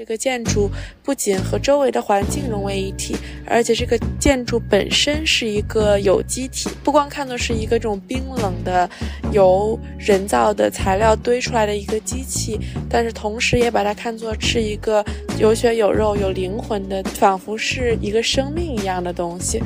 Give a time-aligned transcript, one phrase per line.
[0.00, 0.70] 这个建筑
[1.02, 3.14] 不仅和周围的环境融为一体，
[3.46, 6.70] 而且这个建筑本身是一个有机体。
[6.82, 8.88] 不光看作是一个这种冰冷的
[9.30, 12.58] 由人造的材料堆出来的一个机器，
[12.88, 15.04] 但是同时也把它看作是一个
[15.38, 19.62] 有血有肉、有灵魂的，仿佛是一个生命一样的东西。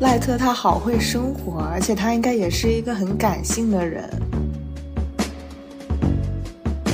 [0.00, 4.08] 赖特他好会生活，而且他应该也是一个很感性的人。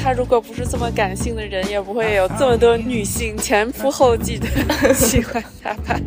[0.00, 4.46] 他如果不是这么感性的人，也不会有这么多女性前仆后继的
[4.94, 6.00] 喜欢他吧。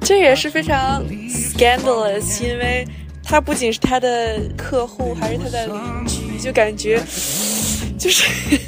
[0.00, 2.86] 这也是非常 scandalous，因为
[3.24, 5.76] 他不仅是他的客户，还是他的邻
[6.06, 7.02] 居，就感觉
[7.98, 8.58] 就是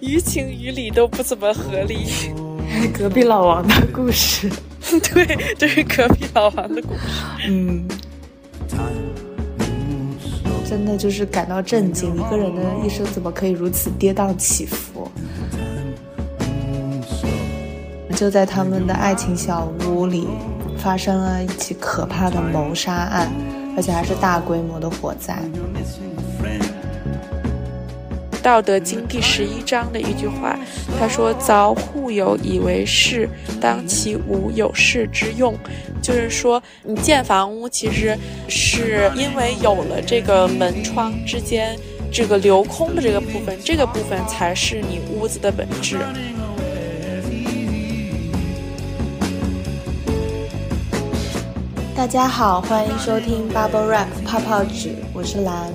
[0.00, 2.06] 于情于理都不怎么合理。
[2.98, 4.50] 隔壁老王的故事，
[5.12, 7.00] 对，这是隔壁老王的故事。
[7.46, 7.86] 嗯。
[10.72, 15.06] 真的就是感到震惊，一个人的一生怎么可以如此跌宕起伏？
[18.16, 20.26] 就在他们的爱情小屋里，
[20.78, 23.30] 发生了一起可怕的谋杀案，
[23.76, 25.42] 而且还是大规模的火灾。
[28.42, 30.58] 道德经第十一章的一句话，
[30.98, 33.28] 他说：“凿户有以为室，
[33.60, 35.56] 当其无有室之用。”
[36.02, 41.78] 就是说，你建房屋其实是因为有了这个门窗之间
[42.10, 45.98] 这个留空的这个部分，这个部分才是你屋子的本质。
[51.94, 55.72] 大家好，欢迎收听 Bubble Wrap 泡泡纸，我是蓝，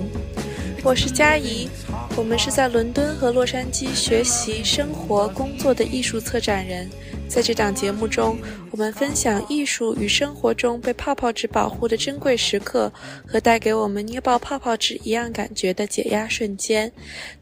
[0.84, 1.68] 我是佳怡。
[2.16, 6.88] 我们是在伦敦和洛杉矶学习、生活、工作的艺术策展人。
[7.28, 8.38] 在这档节目中，
[8.70, 12.90] 我们分享艺术与生活中被泡泡纸保护的珍贵时刻，
[13.26, 16.90] 和带给我们捏爆泡泡纸一样感觉的解压瞬间。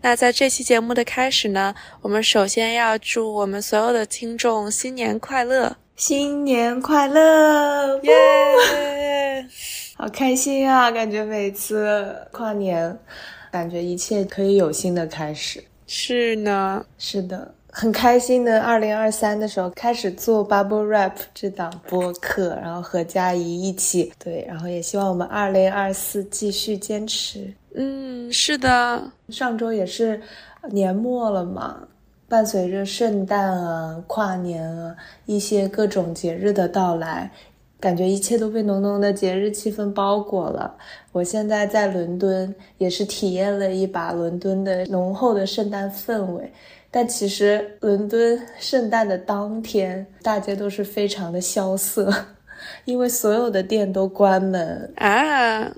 [0.01, 5.77] 那在这期节目的开始呢，我们首先要祝我们所有的听众新年快乐！
[5.95, 7.99] 新年快乐！
[8.03, 9.47] 耶！
[9.97, 10.91] 好开心啊！
[10.91, 12.99] 感觉每次跨年。
[13.51, 18.61] 感觉一切可以有新的开始，是呢，是的，很开心的。
[18.61, 27.51] 二零二三的时候开始做 Bubble Rap 这档播客，然后和佳怡一起对，然后也希望我们二零二四继续坚持。
[27.75, 30.21] 嗯，是的，上周也是
[30.69, 31.79] 年末了嘛，
[32.29, 37.31] 伴随着圣诞啊、跨年啊一些各种节日的到来。
[37.79, 40.77] 感觉一切都被浓浓的节日气氛包裹了。
[41.13, 46.53] 我现在在伦敦，也是体验了一把伦敦的浓厚的圣诞氛围。
[46.91, 52.13] 但其实，伦敦圣诞的当天，大街都是非常的萧瑟，
[52.87, 55.71] 因为所有的店都关门啊，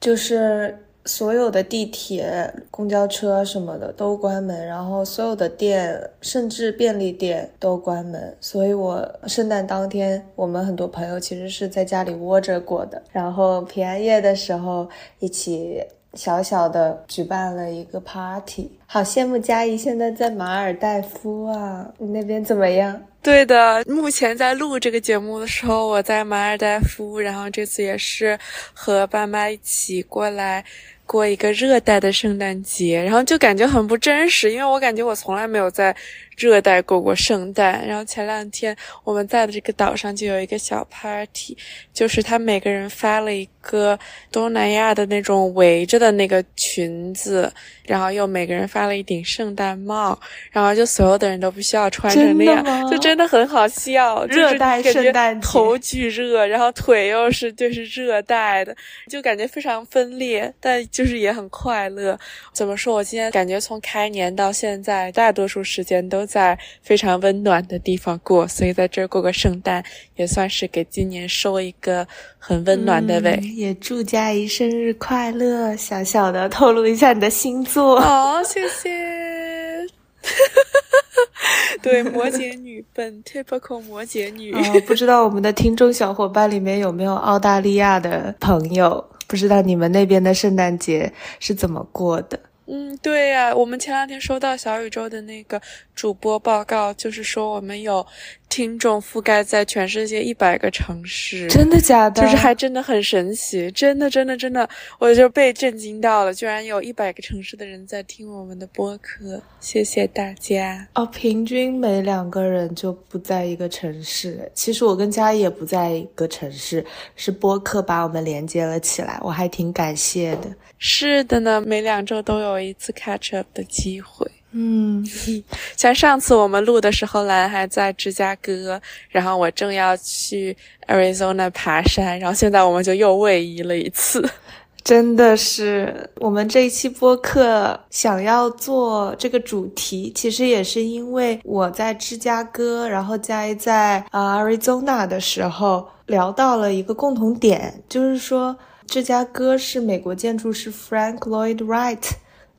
[0.00, 0.78] 就是。
[1.04, 8.36] 所有的地铁、公交车什么的都关门，然后所有的店，甚至便利店都关门。
[8.40, 13.02] 所以，我圣诞当天，我们很多朋友其实是在家里窝着过的。
[13.10, 15.82] 然后平安夜的时候，一起
[16.14, 18.70] 小小的举办了一个 party。
[18.86, 23.00] 好羡慕佳怡现在在马尔代夫啊，你那边怎么样？
[23.22, 28.38] 对的，目前在录这个节目的时候，我在马尔代夫，然后这次也是
[28.72, 30.64] 和爸妈一起过来。
[31.04, 35.94] 过一个热带的圣诞节，然后就感觉很不真实，因为我感觉我从来没有在。
[36.36, 41.56] 热带过过圣诞，然后前两天我们在的这个岛上就有一个小 party，
[41.92, 43.98] 就是他每个人发了一个
[44.30, 47.52] 东南亚的那种围着的那个裙子，
[47.84, 50.18] 然后又每个人发了一顶圣诞帽，
[50.50, 54.24] 然后就所有的人都必须要穿成那样，就真的很好笑。
[54.26, 58.74] 热带圣诞头巨热，然后腿又是就是热带的，
[59.08, 62.18] 就感觉非常分裂，但就是也很快乐。
[62.52, 62.94] 怎么说？
[62.94, 66.21] 我今天感觉从开年到现在，大多数时间都。
[66.26, 69.84] 在非常温暖的地方过，所以在这儿过个圣诞，
[70.16, 72.06] 也算是给今年收一个
[72.38, 73.36] 很温暖的尾。
[73.54, 75.76] 也祝佳怡生日快乐！
[75.76, 79.86] 小小的透露一下你的星座 好，谢谢。
[81.82, 84.54] 对，摩羯女本 typical 摩羯女。
[84.82, 89.04] 不知道我们的听众小伙伴里面有没有澳大利亚的朋友？
[89.26, 92.38] 不知道你们那边的圣诞节是怎么过的？
[92.74, 95.60] 嗯，对呀，我们前两天收到小宇宙的那个
[95.94, 98.06] 主播报告，就是说我们有
[98.52, 102.20] 听众覆盖在全世界一百个城市，真的假的？
[102.20, 104.68] 就是还真的很神奇，真的真的真的，
[104.98, 110.86] 我就被震惊到了，居然有一百个城市的人在听我们的播客，谢谢大家。
[110.94, 114.52] 哦，平均每两个人就不在一个城市。
[114.52, 116.84] 其实我跟佳怡也不在一个城市，
[117.16, 120.54] 是播客把我们连接了起来，我还挺感谢的。
[120.76, 124.30] 是的呢，每两周都有一次 catch up 的机会。
[124.52, 125.02] 嗯，
[125.76, 130.56] 像上次我们录的时候，兰还在芝加哥，然后我正要去
[130.86, 134.28] Arizona 爬山，然后现在我们就又位移了一次。
[134.84, 148.56] 真的是，我们这一期播客想要做这个主题，其实也是因为我在芝加哥，然后在在啊 Arizona 的时候聊到了一个共同点，就是说
[148.88, 152.02] 芝加哥是美国建筑师 Frank Lloyd Wright。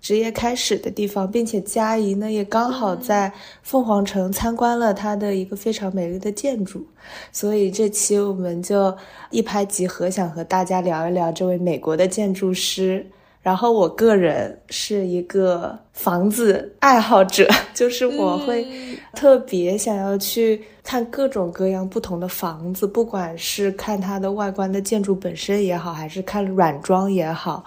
[0.03, 6.85] 职业开始的地方，并且佳怡呢也刚好在凤凰城参观了他的一个非常美丽的建筑，
[7.31, 8.94] 所以这期我们就
[9.31, 13.09] 一拍即合，想和大家聊一聊这位美国的建筑师。
[13.41, 18.65] 然后我个人是一个房子爱好者，就是我会
[19.13, 27.63] 特别想要去看各种各样不同的房子，不管是看它的外观的建筑本身也好，还是看软装也好，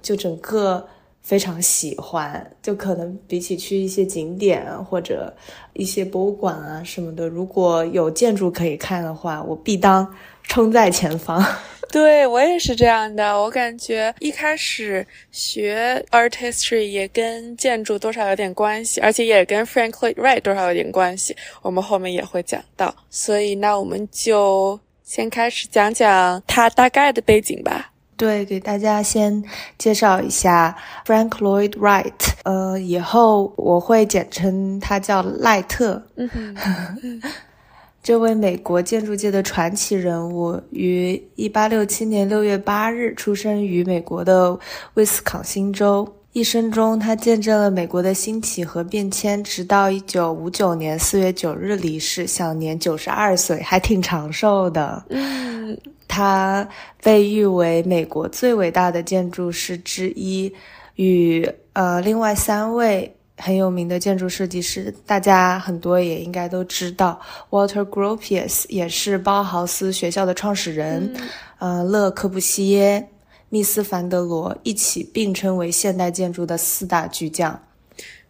[0.00, 0.86] 就整个。
[1.26, 5.34] 非常喜欢，就可能比起去一些景点或者
[5.72, 10.08] 一些博物馆啊什么的，如果有建筑可以看的话，我必当
[10.44, 11.44] 冲在前方。
[11.90, 22.94] 对我也是这样的，我感觉一开始学 art history 也跟建筑多少有点关系，而且也跟 Frank Lloyd Wright 多少有点关系，我们后面也会讲到。
[23.10, 27.90] 所以那我们就先开始讲讲他大概的背景吧。
[28.16, 29.44] 对，给大家先
[29.76, 32.12] 介绍一下 Frank Lloyd Wright，
[32.44, 36.02] 呃，以后我会简称他叫赖特。
[38.02, 44.58] 这位美国建筑界的传奇人物，于一八六七年六月八日出生于美国的
[44.94, 46.08] 威斯康星州。
[46.36, 55.02] 一生中，他见证了美国的兴起和变迁，直到一九五九年四月九日离世，享年九十二岁，还挺长寿的。
[55.08, 55.74] 嗯，
[56.06, 56.68] 他
[57.02, 60.52] 被誉为美国最伟大的建筑师之一，
[60.96, 67.18] 与呃另外三位很有名的建筑设计师，大家很多也应该都知道
[67.48, 71.14] ，Walter Gropius 也是包豪斯学校的创始人，
[71.60, 73.08] 呃，勒克布西耶。
[73.56, 77.58] 密斯凡德罗一起并称为现代建筑的四大巨匠。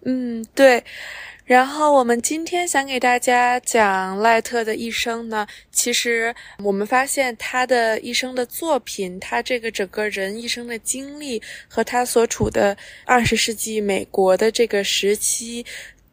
[0.04, 0.84] 嗯，对。
[1.44, 6.32] 然后我们今天想给大家讲赖特的一生呢，其实
[6.62, 15.66] 我们发现他的一生的作品，他这个整个人一生的经历和他所处的二十世纪美国的这个时期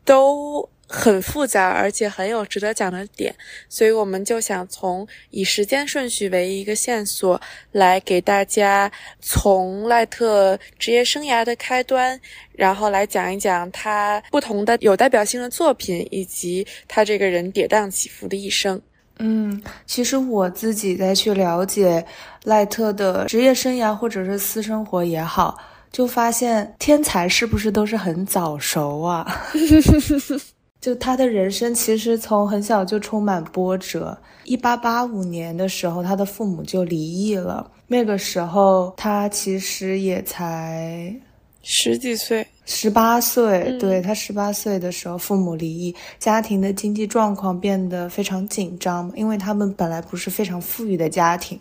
[0.04, 0.68] 都。
[0.88, 3.34] 很复杂，而且很有值得讲的点，
[3.68, 7.40] 所以我们就想从以时间顺序为一个线索，
[7.72, 12.20] 来给大家从赖特职业生涯的开端，
[12.52, 18.80] 然后来讲一讲他不同的有代表性的作品，以及他这个人跌宕起伏的一生。
[19.20, 22.06] 嗯，其实我自己在去了解
[22.44, 25.58] 赖特的职业生涯或者是私生活也好，
[25.92, 29.44] 就发现天才是不是都是很早熟啊？
[30.84, 34.18] 就他的人生其实从很小就充满波折。
[34.44, 37.72] 一八八五年的时候，他的父母就离异了。
[37.88, 41.16] 那个时候他其实也才
[41.62, 43.78] 十几岁，十八岁。
[43.80, 51.58] 对他十八岁的时候，父母离异，家庭的经济状况变得非常紧张，因为他们本来不是非常富裕的家庭。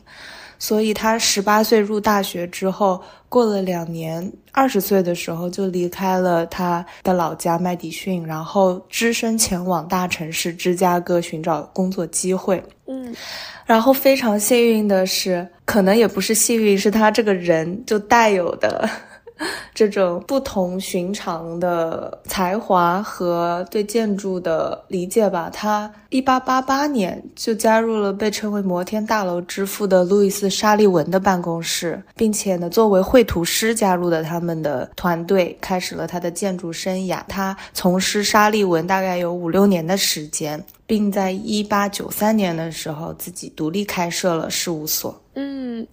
[0.63, 12.63] 所以他十八岁入大学之后，过了两年，二十岁的时候就离开了他的老家麦迪逊，然后只身前往大城市芝加哥寻找工作机会。
[12.87, 13.13] 嗯，
[13.67, 18.89] 然后非常幸运的是，可能也不是幸运，是他这个人就带有的。
[19.75, 25.51] 这种不同寻常的才华和对建筑的理解吧。
[25.53, 37.21] 他一八八八年就加入了被称为“摩天大楼之父”的路易斯·沙利文的办公室，并且呢，作为绘图师加入了他们的团队，开始了他的建筑生涯。
[37.29, 45.19] 他从事沙利文大概有五六年的时间，并在一八九三年的时候自己独立开设了事务所。
[45.33, 45.87] 嗯，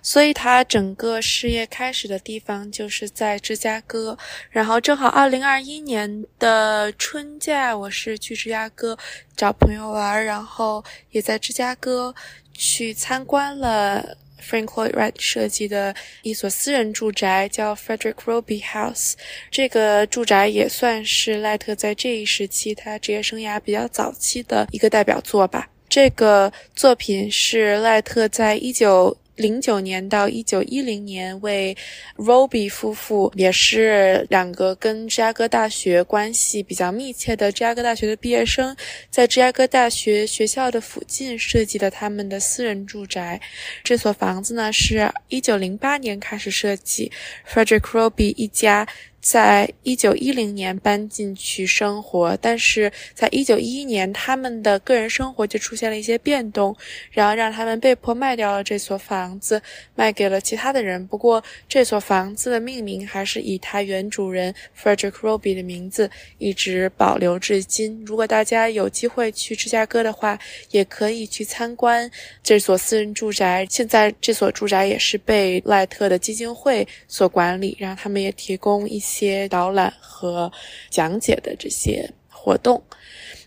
[0.00, 4.16] 所以他整个事业开始的地方就是在芝加哥，
[4.50, 8.96] 然后正好二零二一年的春假，我是去芝加哥
[9.36, 12.14] 找朋友玩，然后也在芝加哥
[12.52, 14.16] 去参观了
[14.48, 19.14] Frank Lloyd Wright 设计的一所私人住宅，叫 Frederick Robey House。
[19.50, 25.68] 这个住宅也算是赖特在这一时期他职业生涯比较早期的一个代表作吧。
[25.88, 29.16] 这个作品是赖特在一九。
[29.36, 31.76] 零九年到一九一零年，为
[32.16, 38.76] Roby 夫妇，也是两个跟芝加哥大学关系比较密切的芝加哥大学的毕业生，
[39.10, 43.40] 在芝加哥大学学校的附近设计了他们的私人住宅。
[43.82, 47.10] 这所房子呢，是一九零八年开始设计
[47.52, 48.86] ，Frederick Roby 一家。
[49.24, 56.76] 在一九一零年搬进去生活，但是在一九一一年，他们的个人生活就出现了一些变动，
[57.10, 59.62] 然后让他们被迫卖掉了这所房子，
[59.94, 61.06] 卖给了其他的人。
[61.06, 68.04] 不过，这所房子的命名还是以他原主人 Frederick Roby 的名字一直保留至今。
[68.04, 70.38] 如果大家有机会去芝加哥的话，
[70.70, 72.10] 也可以去参观
[72.42, 73.66] 这所私人住宅。
[73.70, 79.13] 现在这所住宅也是被赖特的基金会所管理，然后他们也提供一些。
[79.14, 80.50] 些导览和
[80.90, 82.82] 讲解的这些活动，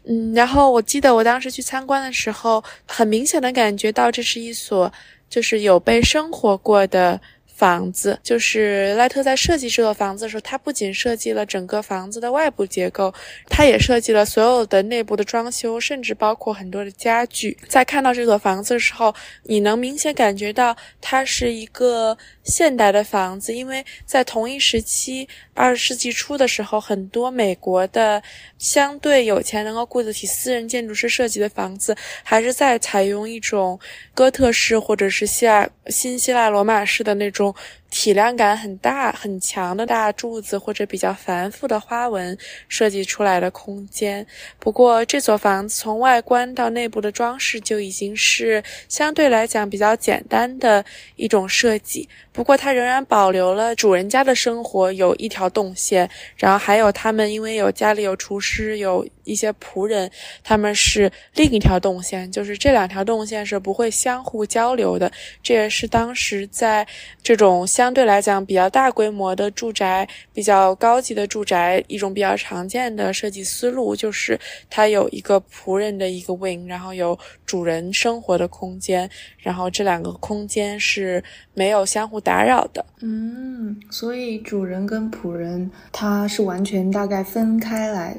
[0.05, 4.91] 嗯，然后我记得我当时去参观的时候，很明显的感觉到这是一所
[5.29, 7.19] 就是有被生活过的。
[7.57, 13.11] 房子就是赖特在设计这座房子的时候，他不仅设计了整个房子的外部结构，
[13.49, 17.57] 他也设计了所有的内部的装修，甚至包括很多的家具。
[17.67, 22.15] 在看到这座房子的时候，你能明显感觉到它是一个
[22.47, 28.23] 现代的房子，因为在同一时期，二十世纪初的时候，很多美国的
[28.57, 33.79] 相对有钱、能够雇得起私人建筑师设计的房子，还是在采用一种
[34.15, 37.53] 哥特式或者是希腊新希腊罗马式的那种。
[37.99, 42.37] 体量感很大、很强的大柱子，或者比较繁复的花纹
[42.69, 44.23] 设计出来的空间。
[44.59, 50.85] 不过，这所房子从外观到内部的装饰就已经是相对来讲比较简单的
[51.15, 52.07] 一种设计。
[52.31, 60.09] 不过，它仍然保留了主人家的生活有一条动线，然后还有他们因为有家里有厨师，有一些仆人，
[60.43, 65.11] 他们是另一条动线，就是这两条动线是不会相互交流的。
[65.41, 66.87] 这也是当时在
[67.23, 82.17] 这种相对来讲比较大规模的住宅、比较高级的住宅一种比较常见的设计思路，就是它有一个仆人的一个 wing，然后有主人生活的空间，然后这两个空间是没有相互。
[82.27, 88.17] 打扰的，嗯，所以主人跟仆人他是完全大概分开来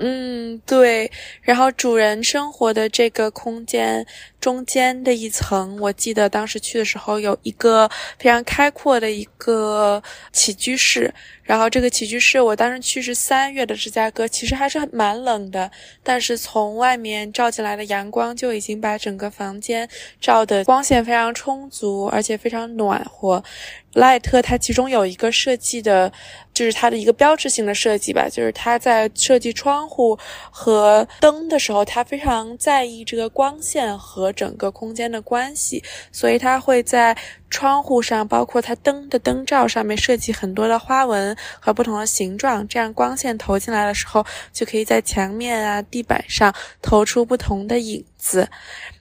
[0.00, 1.10] 嗯，对。
[1.40, 4.06] 然后主人生活的这个空间
[4.44, 10.02] 中间的一层，我记得当时去的时候有一个非常开阔的一个
[10.34, 11.14] 起居室。
[11.42, 15.70] 然后这个起居室，我当时去是三月的芝加哥，其实还是蛮冷的，
[16.02, 19.88] 但是从外面照进来的阳光就已经把整个房间
[20.20, 23.42] 照的光线非常充足，而且非常暖和。
[23.92, 26.10] 赖特他其中有一个设计的，
[26.52, 30.18] 就是他的一个标志性的设计吧，就是他在设计窗户
[30.50, 37.16] 和灯的时候，他非常在意这个光线和整个空间的关系，所以他会在
[37.54, 48.48] 窗户上，包括它灯的灯罩上面设计很多的花纹和不同的形状，这样光线投进来的时候，就可以在墙面啊、地板上投出不同的影子。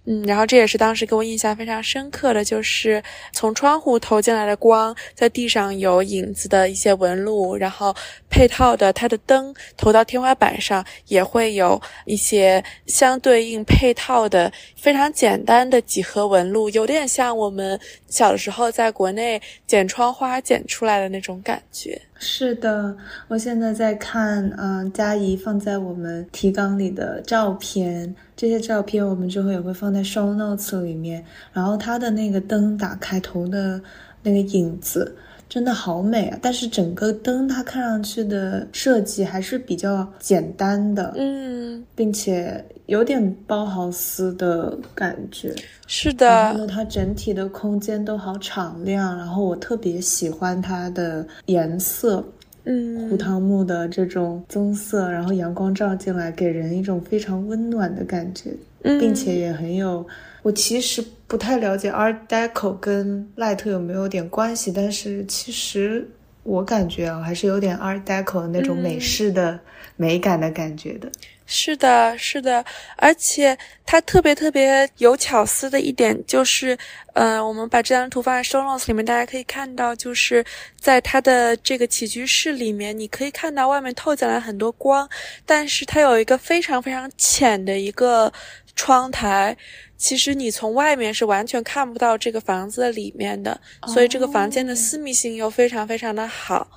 [0.06, 7.96] 嗯，然后这也是当时给我印象非常深刻的，就是从窗户投进来的光，在地上有影子的一些纹路，然后
[8.30, 17.80] 配套的它的灯投到天花板上，也会有一些相对应配套的非常简单的几何纹路，有点像我们
[18.10, 22.02] 小时候在国内剪窗花剪出来的那种感觉。
[22.20, 22.96] 是的，
[23.30, 31.24] 我现在在看，嗯，佳怡放在我们提纲里的照片，这些照片我们之后也会放在 show notes 里面。
[31.54, 33.80] 然后它的那个灯打开头的
[34.22, 35.16] 那个影子。
[35.54, 36.40] 真的好美啊！
[36.42, 45.54] 但是整个灯它看上去的设计还是比较简单的，嗯，并且有点包豪斯的感觉。
[45.86, 52.26] 是的，然后呢，它整体的空间都好敞亮，然后我特别喜欢它的颜色，
[52.64, 58.50] 嗯，胡桃木的这种棕色，然后阳光照进来，给人一种非常温暖的感觉，
[58.82, 60.04] 并且也很有。
[60.44, 66.08] 我其实不太了解 Art Deco 跟赖特有没有点关系，但是其实
[66.44, 69.60] 我感觉啊，还是有点 Art Deco 那种美式的
[69.96, 71.10] 美感的感觉的。
[71.46, 72.64] 是的，是的，
[72.96, 76.76] 而且它特别特别有巧思的一点就是，
[77.14, 80.44] 呃，我们把这张图放在 show notes 里面，大家可以看到，就是
[80.80, 85.08] 在它的这个起居室里面，你可以看到外面透进来很多光，
[85.46, 88.32] 但是它有一个非常非常浅的一个
[88.76, 89.56] 窗台，
[90.04, 93.58] 其实你从外面是完全看不到这个房子里面的，
[93.88, 96.68] 所以这个房间的私密性又非常非常的好。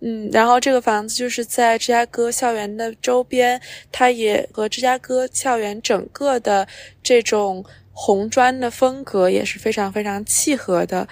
[0.00, 3.58] 嗯，然后这个房子就是在芝加哥校园的周边，
[3.90, 6.68] 它也和芝加哥校园整个的
[7.02, 7.64] 这种
[7.94, 11.08] 红砖的风格也是非常非常契合的。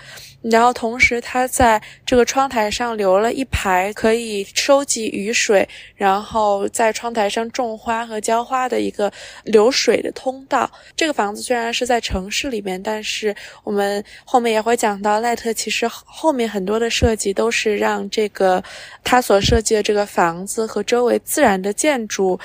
[0.51, 9.11] 然后同时，它在这个窗台上留了一排可以收集雨水，然后在窗台上种花和浇花的一个
[9.45, 10.71] 流水的通道。
[10.95, 18.63] 这个房子虽然是在城市里面，但是我们后面也会讲到，赖特其实后面很多的设计都是让这个
[19.03, 22.39] 他所设计的这个房子和周围自然的建筑。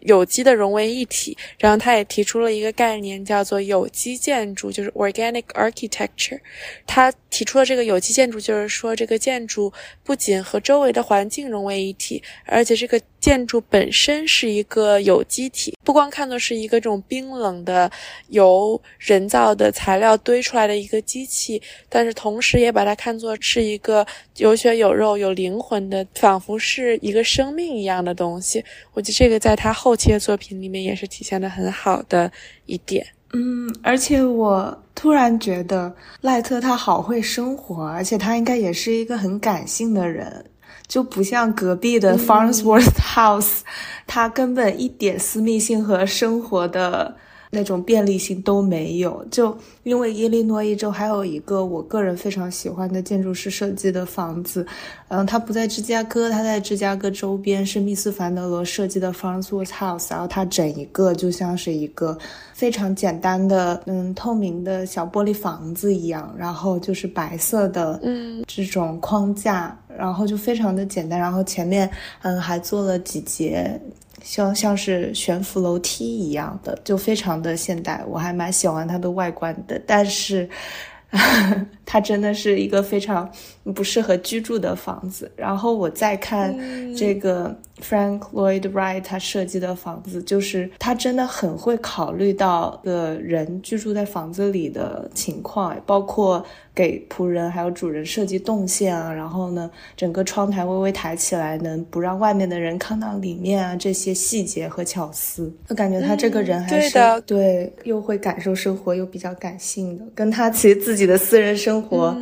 [0.00, 6.40] 有机的融为一体，然后他也提出了一个概念，叫做有机建筑，就是 organic architecture。
[6.86, 9.72] 他提出了这个有机建筑，就是说这个建筑
[10.02, 13.00] 不仅和周围的环境融为一体，而且这个。
[13.22, 17.88] 建筑本身是一个有机体，不光看作是一个这种冰冷的
[18.30, 24.04] 由人造的材料堆出来的一个机器，但是同时也把它看作是一个
[24.38, 28.62] 有血有肉、有灵魂的，仿佛是一个生命一样的东西。
[28.92, 32.30] 我觉得这个在他后期的作品里面也是体现的很好的
[32.66, 33.06] 一点。
[33.34, 40.44] 嗯，而且我突然觉得赖特他好会生活，而且他应该也是一个很感性的人。
[40.92, 43.60] 就不像隔壁的 Farnsworth House，
[44.06, 47.16] 它根本一点私密性和生活的。
[47.54, 54.66] 那种便利性都没有，就因为伊利诺伊州还有一个我个人非常喜欢的建筑师设计的房子，
[55.08, 62.16] 嗯，它不在芝加哥，它在芝加哥周边，是密斯凡德罗设计的 Farnsworth House，然后它整一个就像是一个
[62.54, 71.90] 非常简单的，嗯，透明的小玻璃房子一样，然后就是白色的，嗯，这种框架，然后就非常的简单，然后前面，
[72.22, 73.80] 嗯，还做了几节。
[74.22, 80.48] 像像是悬浮楼梯一样的，就非常的现代，我还蛮喜欢它的外观的，但是。
[81.84, 83.30] 它真的是一个非常
[83.74, 85.30] 不适合居住的房子。
[85.36, 86.56] 然后我再看
[86.96, 96.42] 这个 Frank Lloyd Wright 他设计的房子，就是他真的很会考虑到的人居住在房子里的情况，包括
[96.74, 99.12] 给仆人还有主人设计动线啊。
[99.12, 111.02] 然后呢，整个窗台微微抬起来，能不让外面的人看到里面啊，这些细节和巧思，我感觉他这个人还是对，又会感受生活，又比较感性的，跟他其实自己。
[111.02, 112.16] 自己的私人生活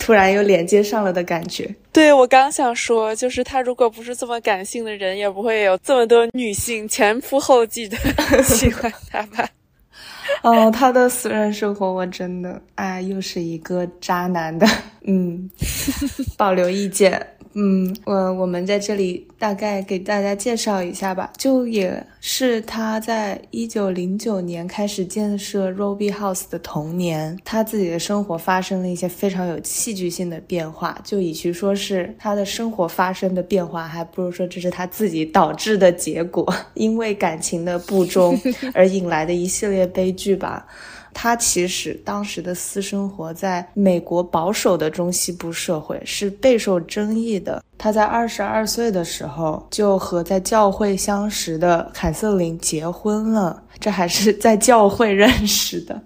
[0.00, 1.72] 突然又连接上了的感觉。
[1.92, 7.96] 对我刚想说，就是他如果不是这么感性的人，也不会有这么多女性前仆后继的
[8.42, 9.48] 喜欢他吧。
[10.42, 14.66] 哦，他的私人生活我真的，哎，又是一个渣男的，
[15.04, 15.50] 嗯，
[16.38, 17.24] 保留意见。
[17.54, 21.32] 嗯，我我们在这里大概给大家介绍一下吧。
[21.36, 30.96] 就也是他在一九零九年开始建设 Roby House 的童年，他自己的生活发生了一些非常有戏剧性的变化。
[31.02, 38.38] 就与其说是他的生活发生的变化，还不如说这是他自己导致的结果，因为感情的不忠
[38.72, 40.66] 而引来的一系列悲剧吧。
[41.12, 47.62] 他其实当时的私生活在美国保守的中西部社会是备受争议的。
[47.76, 56.02] 他在二十二岁的时候就和在教会相识的凯瑟琳结婚了，这还是在教会认识的，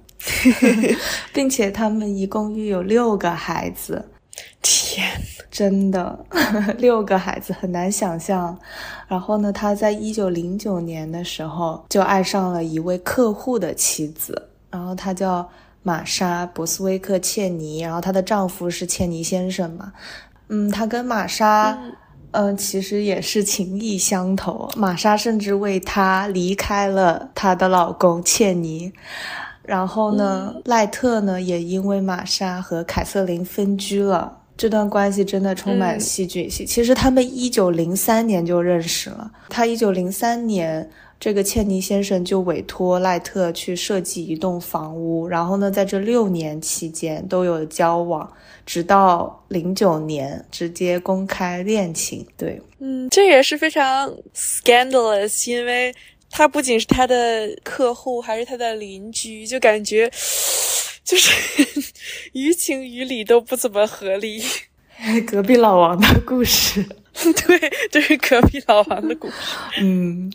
[1.34, 4.04] 并且他们一共育有六个孩子。
[4.62, 5.06] 天，
[5.50, 6.18] 真的
[6.78, 8.56] 六个孩子很难想象。
[9.06, 14.50] 然后呢，他在一九零九年的时候就爱上了一位客户的妻子。
[14.74, 15.48] 然后她叫
[15.84, 19.92] 玛莎·博斯威克·切尼，然后她的丈夫是切尼先生嘛，
[20.48, 21.78] 嗯，她跟玛莎，
[22.32, 24.68] 嗯，其实也是情意相投。
[24.76, 28.92] 玛莎甚至为她离开了她的老公切尼，
[29.62, 34.38] 然后呢，赖特呢也因为玛莎和凯瑟琳分居了。
[34.56, 36.66] 这段关系真的充满戏剧性。
[36.66, 40.90] 其实他们一九零三年就认识了，他一九零三年。
[41.24, 48.30] 这个切尼先生就委托赖特去设计一栋房屋，然后呢，在这六年期间都有交往，
[48.66, 52.26] 直到零九年直接公开恋情。
[52.36, 55.94] 对，嗯，这也是非常 scandalous，因为
[56.28, 60.06] 他不仅是他的客户，还是他的邻居，就感觉
[61.02, 61.32] 就是
[62.34, 64.42] 于情于理都不怎么合理。
[65.26, 66.84] 隔壁老王的故事，
[67.46, 69.34] 对，就是隔壁老王的故事。
[69.80, 70.30] 嗯。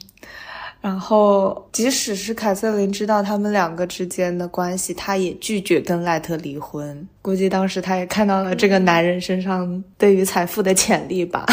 [0.81, 7.07] 然后，即使是凯瑟琳知道他们两个之间的关系，她也拒绝跟赖特离婚。
[7.21, 11.45] 估计当时她也看到了这个男人身上对于财富的潜力吧。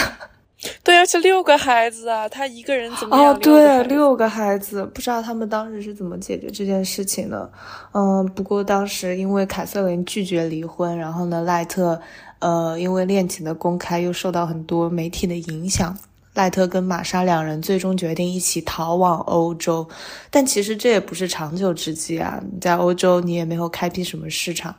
[0.82, 7.50] 对，而且六个孩子啊，他一个人怎么哦，对，六个孩子，不知道他们当时是怎么解决这件事情的。
[7.92, 12.00] 嗯，不过当时因为凯瑟琳拒绝离婚，然后呢，赖特，
[12.38, 15.96] 呃，因为恋情的公开又受到很多媒体的影响。
[16.37, 19.88] 赖特跟玛莎两人最终决定一起逃往欧洲，
[20.31, 22.38] 但其实这也不是长久之计啊！
[22.53, 24.75] 你在欧洲，你也没有开辟什么市场，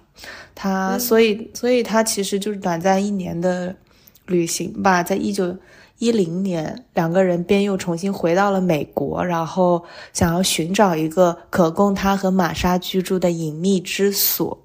[0.54, 3.76] 他所以，所以他其实就是短暂一年的
[4.28, 5.02] 旅行吧。
[5.02, 5.58] 在一九
[5.98, 14.58] 一零年，两个人便又重新回到了美国，然后想要寻找一个可供他和玛莎居住的隐秘之所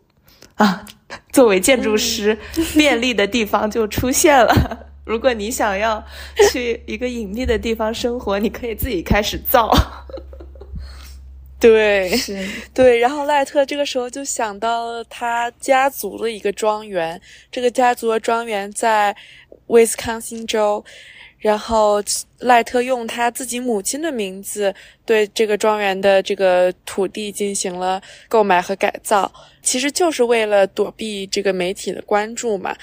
[0.56, 0.84] 啊。
[1.32, 2.38] 作为建筑师，
[2.74, 4.91] 便利的地方就出现了。
[5.04, 6.04] 如果你想要
[6.50, 9.70] 去一个隐秘的地方生活，你可以自己开始造。
[11.58, 12.98] 对，是，对。
[12.98, 19.16] 然后赖特这个时候就想到了他家族的一个庄园，这个家族的庄园在
[19.68, 20.84] 威斯康星州。
[21.38, 22.00] 然后
[22.38, 24.72] 赖特用他自己母亲的名字
[25.04, 29.28] 对这个庄园的这个土地进行了购买和改造，
[29.60, 32.76] 其实就是为了躲避这个媒体的关注嘛。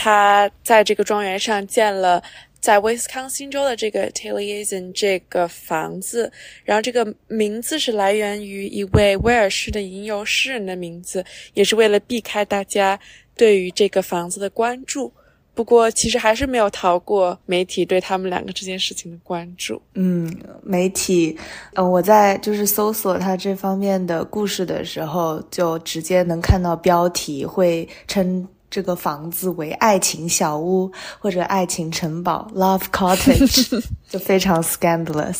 [0.00, 2.22] 他在这个庄园上建了
[2.60, 6.30] 在威斯康星州的这个 Taliesin 这个房子，
[6.64, 12.96] 然后这个名字是来源于一位威尔士的吟游诗人的名字，也是为了避开大家
[13.36, 15.12] 对于这个房子的关注。
[15.52, 19.82] 不过，其实还是没有逃过媒体对他们两个这件事情的关注。
[19.94, 20.32] 嗯，
[20.62, 21.36] 媒体，
[21.74, 28.46] 嗯，我在就是搜索他这方面的故事的时候，就直接能看到标题会称。
[28.70, 35.38] 这个房子为爱情小屋或者爱情城堡 （Love Cottage）， 就非常 scandalous。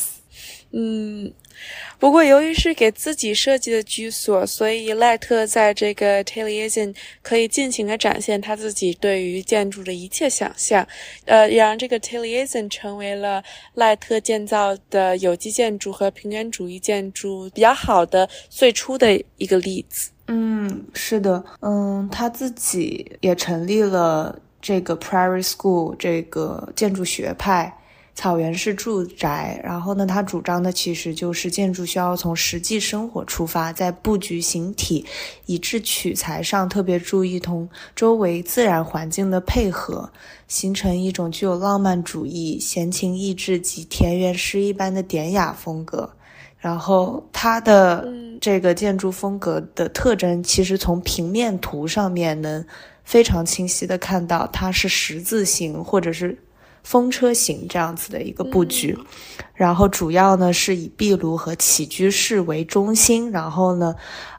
[0.70, 1.32] 嗯，
[1.98, 10.86] 不过由于是给自己设计的居所，所以赖特在这个 Taliesin 可以尽情的展现他自己对于建筑的一切想象，
[11.24, 20.10] 呃，也让这个 Taliesin 成为了赖特建造的有机建筑和平原主义建筑比较好的最初的一个例子。
[20.30, 27.74] 嗯，是的，嗯，他自己也成立了这个 Prairie School 这个建筑学派，
[28.14, 29.58] 草原式住宅。
[29.64, 35.06] 然后呢，他主张的其实就是建筑需要从实际生活出发，在布局形体
[35.46, 40.12] 以至取材上特别注意同周围自然环境的配合，
[40.46, 46.10] 形成一种具有浪漫主义、闲情逸致及田园诗一般的典雅风格。
[46.58, 48.06] 然后它的
[48.40, 52.64] 这个建筑风格的特征，其实从平面图上面能
[53.04, 56.36] 非常清晰的看到，它是十字形或者是
[56.82, 58.98] 风车形这样子的一个布局。
[59.54, 63.94] 然后主要呢是以壁炉和起居室为中心，然后呢，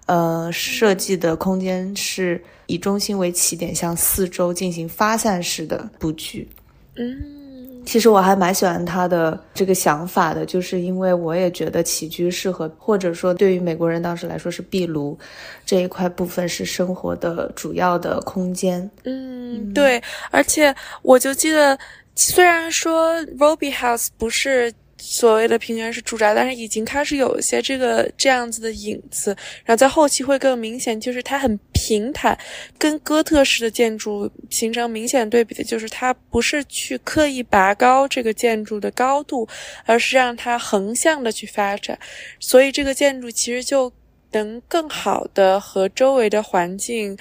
[0.06, 6.48] 呃，设计的空间是以中心为起点，向四周进行发散式的布局。
[6.96, 7.39] 嗯。
[7.86, 15.18] 其实我还蛮喜欢他的这个想法的，就是因为我也觉得起居室和或者说对于美国人当时来说是壁炉
[15.66, 18.90] 这一块部分是生活的主要的空间。
[19.06, 21.78] 嗯，对，而且我就记得，
[22.16, 24.74] 虽然说 Roby House 不是。
[25.02, 29.30] 所谓的平原式住宅，但是已经开始有一些这个这样子的影子，
[29.64, 31.58] 然后在后期会更明显，就是它很
[31.90, 32.38] 平坦，
[32.78, 39.48] 跟哥特式的建筑形成明显对比的，就是它不是去刻意拔高这个建筑的高度，
[39.86, 41.98] 而是让它横向的去发展，
[42.40, 43.92] 所以这个建筑其实就
[44.34, 47.18] 能更好的和周围的环境。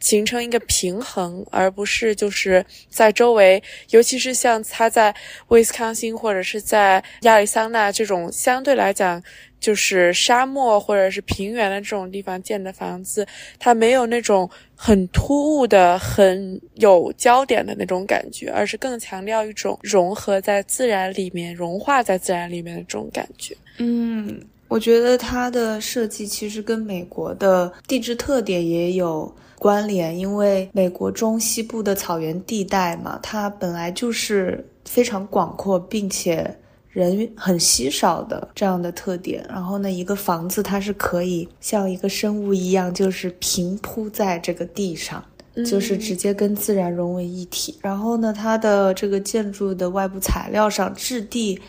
[0.00, 5.14] 形成一个平衡，而不是就是在周围，尤其是像他在
[5.48, 9.22] 威斯康星或者是在亚利桑那这种相对来讲
[9.58, 13.26] 就是沙漠或者是平原的这种地方建的房子，
[13.58, 23.56] 它没有那种很突兀的、很有焦点的那种感觉，而是更强调一种融合在自然里面、融化在自然里面的这种感觉。
[23.78, 29.34] 嗯，我觉得它的设计其实跟美国的地质特点也有。
[29.58, 36.56] 关联，因为美国中西部的草原地带嘛，它本来就是非常广阔，并且
[36.88, 39.44] 人很稀少的这样的特点。
[39.48, 45.22] 然后呢，一个房子它是可以像一个生物一样，就是平铺在这个地上，
[45.66, 47.76] 就是直接跟自然融为一体。
[47.82, 51.60] 然后呢，它的这个建筑的外部材料上，质地，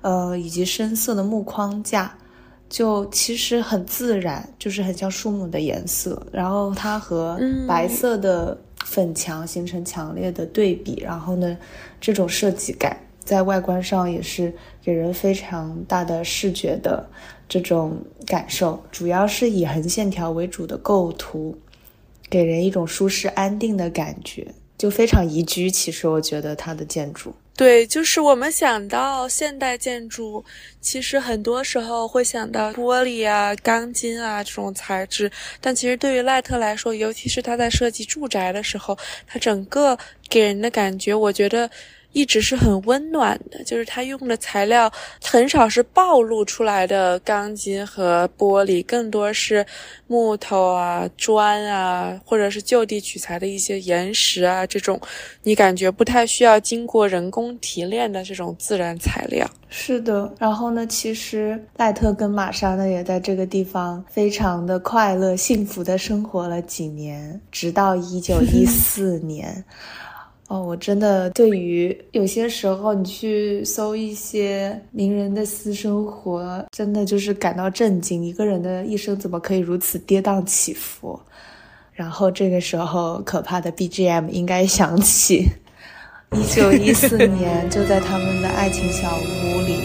[0.00, 2.16] 呃，以及深色的木框架。
[2.68, 11.56] 就其实很自然，就是很像树木的颜色，然后它和白色的粉墙形成强烈的对比，然后呢，
[12.00, 14.52] 这种设计感在外观上也是
[14.82, 17.08] 给人非常大的视觉的
[17.48, 21.56] 这种感受，主要是以横线条为主的构图，
[22.28, 25.70] 给人一种舒适安定的感觉，就非常宜居。
[25.70, 27.32] 其实我觉得它的建筑。
[27.56, 30.44] 对，就是我们想到现代建筑，
[30.80, 41.70] 其实很多时候会想到玻璃啊、钢筋啊这种材质，但其实对于赖特来说，尤其是他在设计住宅的时候，他整个给人的感觉，我觉得。
[42.12, 44.90] 一直是很温暖的，就是它用的材料
[45.22, 49.64] 很少是暴露出来的钢筋和玻璃，更多是
[50.06, 54.98] 木头啊、砖啊，或者是就地取材的一些岩石啊，这种
[55.42, 59.46] 你感觉不太需要经过人工提炼的这种自然材料。
[59.68, 69.62] 是的，然后呢，其实赖特跟玛莎呢也在这个地方非常的快乐、幸福的生活了几年，直到一九一四年。
[70.48, 78.24] 哦，我真的对于有些时候你去搜一些名人的私生活，真的就是感到震惊。
[78.24, 81.18] 一个人的一生怎么可以如此跌宕起伏？
[81.92, 85.48] 然后这个时候，可怕的 BGM 应该响起。
[86.32, 89.78] 一九一四年，就在他们的爱情小屋里，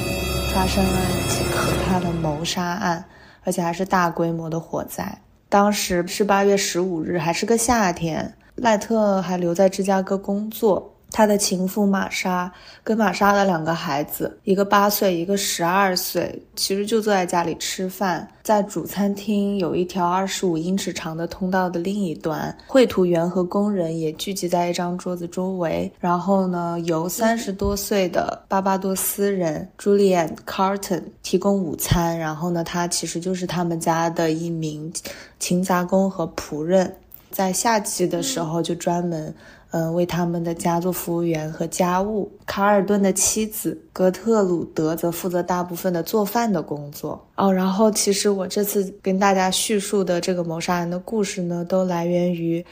[0.54, 3.04] 发生了一起可怕的谋杀案，
[3.43, 5.21] 而且还是大规模的火灾。
[5.50, 8.32] 当时是八月十五日，还是个夏天。
[8.55, 12.51] 赖特还留在芝加哥工作，他的情妇玛莎
[12.83, 18.27] 跟玛莎的两个孩子，一个八岁，一个十二岁，其实就坐在家里吃饭。
[18.43, 25.91] 在主餐厅有一条二十五英尺长的通道的另一端，绘图员和工人也聚集在一张桌子周围。
[25.99, 32.17] 然后呢，由三十多岁的巴巴多斯人 Julian Carton 提供午餐。
[32.17, 34.91] 然后呢，他其实就是他们家的一名
[35.39, 36.95] 勤杂工和仆人。
[37.32, 39.34] 在夏季的时候，就专门，
[39.72, 42.32] 嗯，为他们的家做服务员和家务。
[42.46, 47.28] 卡尔顿的妻子格特鲁德则负责大部分的做饭的工作。
[47.36, 52.63] 哦，然后其实我这次跟大家叙述的这个谋杀案的故事呢，都来源于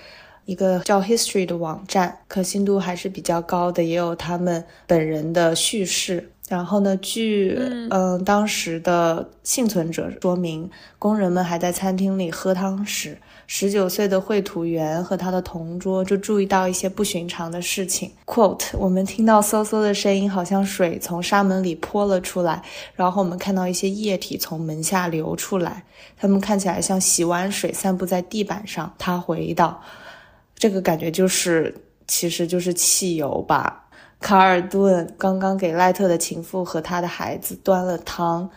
[0.46, 6.32] 一个叫 History 的网站，可信度还是比较高的，也有他们本人的叙事。
[6.50, 6.98] 然后呢？
[6.98, 7.56] 据
[7.92, 10.68] 嗯当时的幸存者说明，
[10.98, 13.16] 工人们还在餐厅里喝汤时，
[13.52, 18.12] 十九岁的绘图员和他的同桌就注意到一些不寻常的事情。
[18.24, 22.62] Quote：我们听到嗖嗖的声音，好像水从纱门里泼了出来，
[22.94, 25.84] 然后我们看到一些液体从门下流出来，
[26.16, 28.94] 它们看起来像洗碗水散布在地板上。
[29.00, 29.82] 他回忆道
[30.56, 31.76] ：“这个感觉就是，
[32.08, 33.90] 其实就是汽油吧。”
[34.22, 38.48] 卡尔顿刚刚给赖特的情妇和他的孩子端了汤，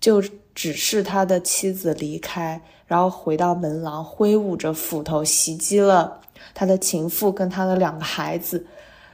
[0.00, 0.20] 就
[0.56, 2.60] 只是他的妻子离开，
[2.90, 6.20] 然后回到门廊，挥舞着斧头袭击了
[6.52, 8.66] 他的情妇跟他的两个孩子，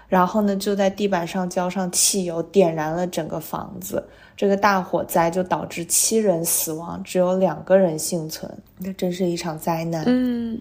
[0.08, 4.02] 然后呢，就在地板上浇上汽油，点燃了整个房子。
[4.34, 8.50] 这个大火灾就导致七人死亡，只有两个人幸存。
[8.78, 10.02] 那真是一场灾难。
[10.06, 10.58] 嗯。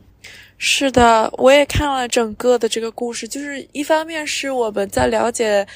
[0.58, 3.28] 是的，我也看了整个的这个故事。
[3.28, 5.68] 就是一方面是我们在了解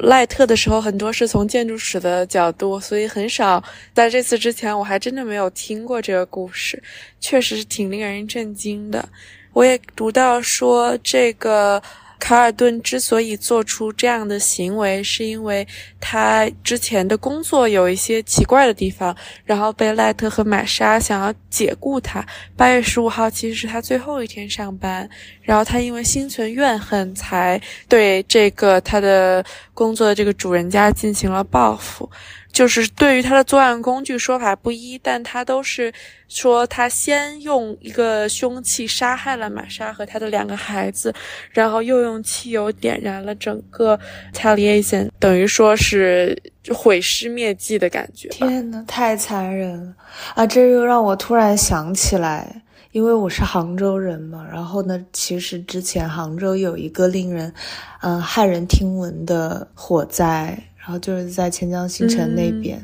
[0.00, 3.62] 赖特的时候，很多是从建筑史的角度，所以很少
[3.94, 6.82] 在这次之前，我还真的没有听过这个故事，
[7.20, 9.08] 确实是挺令人震惊的。
[9.52, 11.82] 我也读到说这个。
[12.18, 15.66] 卡尔顿之所以做出这样的行为，是因为
[16.00, 22.24] 他之前的工作有一些奇怪的地方，然后被赖特和玛莎想要解雇他。
[22.56, 25.08] 八月十五号其实是他最后一天上班，
[25.42, 32.10] 然后他因为心存怨恨，才对这个他的工作的这个主人家进行了报复。
[32.52, 35.92] 就是对于他的作案工具说法不一，但他都是
[36.28, 41.14] 说他先用一个凶器杀害了玛莎和他的两个孩子，
[41.52, 43.98] 然后又用汽油点燃了整个
[44.32, 46.36] t a l i a t i o n 等于说是
[46.74, 48.28] 毁尸灭迹的感觉。
[48.30, 49.94] 天呐，太残忍了
[50.34, 50.46] 啊！
[50.46, 57.52] 这又让我突然想起来，因为我是杭州人嘛，然后呢，其实之前杭州有一个令人
[58.00, 60.58] 嗯骇人听闻的火灾。
[60.88, 62.82] 然后就是在钱江新城那边，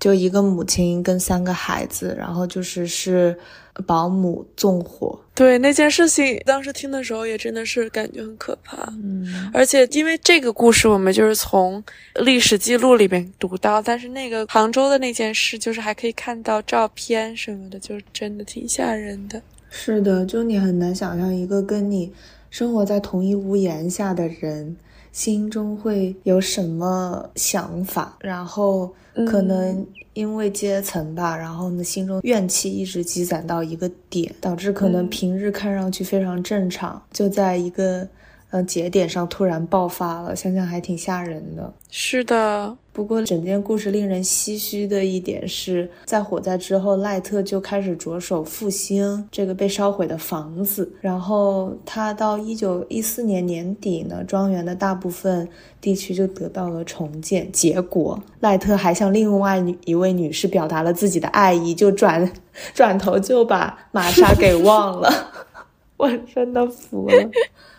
[0.00, 3.38] 就一个母亲跟三个孩子，然后就是是
[3.86, 5.20] 保姆纵火。
[5.34, 8.90] 对那件事情，当时听的时候也真的是感觉很可怕。
[9.02, 11.84] 嗯，而且因为这个故事，我们就是从
[12.14, 19.42] 历史记录里面读到，但是那个杭州的那件事，就是还可以看到照片什么的，就是真的挺吓人的。
[19.68, 22.10] 是的，就你很难想象一个跟你
[22.48, 24.74] 生活在同一屋檐下的人。
[25.12, 28.16] 心中会有什么想法？
[28.20, 28.92] 然后
[29.26, 38.08] 可能因为阶层吧，然后呢，心中怨气一直积攒到一个点，导致可能平日看上去非常正常，就在一个
[38.50, 40.34] 呃节点上突然爆发了。
[40.34, 41.72] 想想还挺吓人的。
[41.90, 50.92] 是的，不过，整件故事令人唏嘘的一点是，在火灾之后，赖特就开始着手复兴这个被烧毁的房子。
[51.00, 55.48] 然后，他到一九一四年年底呢，庄园的大部分
[55.80, 57.50] 地区就得到了重建。
[57.50, 62.30] 结果，赖特还向另外一位女士表达了自己的爱意，就转
[62.74, 65.10] 转头就把玛莎给忘了。
[65.96, 67.30] 我真的服了，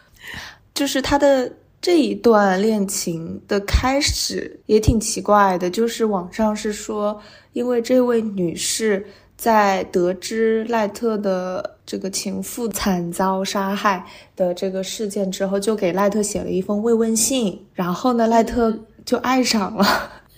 [0.73, 1.52] 就是他的。
[1.84, 7.19] 这一段恋情的开始也挺奇怪的，就是网上是说，
[7.52, 14.02] 因为这位女士在得知赖特的这个情妇惨遭杀害
[14.34, 19.86] 的这个事件之后，就给赖特写了一封慰问信，然后呢，赖特就爱上了，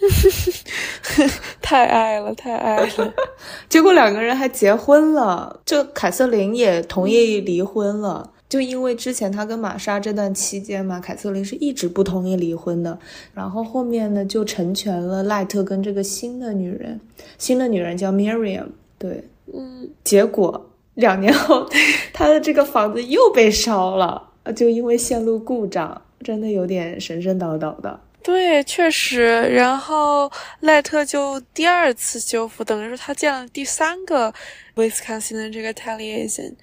[1.61, 3.13] 太爱了，太爱了，
[3.69, 8.31] 结果两个人还结婚了，就凯瑟琳也同意离婚了。
[8.55, 12.97] 就因为之前他跟玛莎这段期间嘛，凯瑟琳是一直不同意离婚的。
[13.33, 16.97] 然后后面呢，就成全了赖特跟这个新的女人，
[17.37, 18.67] 新的女人叫 Miriam。
[18.97, 19.21] 对，
[19.53, 19.89] 嗯。
[20.05, 21.69] 结果两年后，
[22.13, 27.99] 他的这个房子又被烧了，就因为线路故障，真的有点神神叨叨的。
[28.23, 29.41] 对，确实。
[29.53, 34.33] 然后赖特就第二次修复，等于说他建了第三个
[34.75, 36.53] 威斯康星的这个 Taliesin。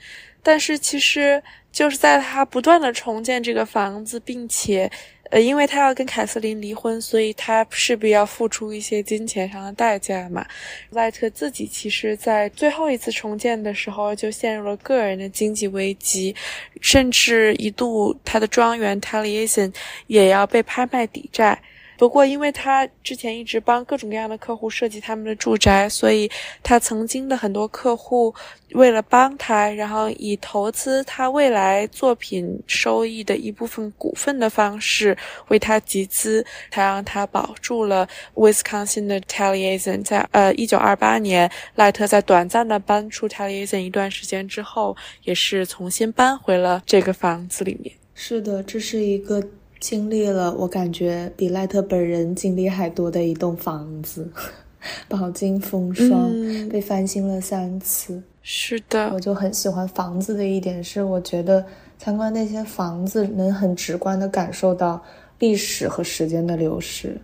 [0.42, 1.42] 但是其实。
[1.72, 4.90] 就是在他不断的重建这个房子，并且，
[5.30, 10.46] 呃，因为他要跟凯瑟琳离婚，所以他势必要付出一些金钱上的代价嘛。
[10.90, 16.36] 赖特自己其实，在最后一次重建的时候，就陷入了个人的经济危机，
[16.82, 19.72] 甚至一度他的庄园 Taliesin
[20.08, 21.58] 也要被拍卖抵债。
[22.02, 26.28] 不过，因为他之前一直帮各种各样的客户设计他们的住宅，所以
[26.60, 28.34] 他曾经的很多客户
[28.72, 40.02] 为了帮他，然后以投资他未来作品收益的一部分股份的方式为他集资，才让他保住了威斯康星的 Taliesin。
[40.02, 47.94] 在呃一九二八年，赖特在短暂的搬出 Taliesin 一段时间之后，也是重新搬回了这个房子里面。
[48.12, 49.40] 是的，这是一个。
[49.82, 54.30] 经历了我感觉比赖特本人经历还多的一栋房子，
[55.10, 56.30] 饱经风霜，
[56.68, 58.22] 被翻新了三次。
[58.42, 61.66] 是的，我就很喜欢房子的一点是，我觉得
[61.98, 65.02] 参观那些房子能很直观的感受到
[65.40, 67.20] 历史和时间的流逝。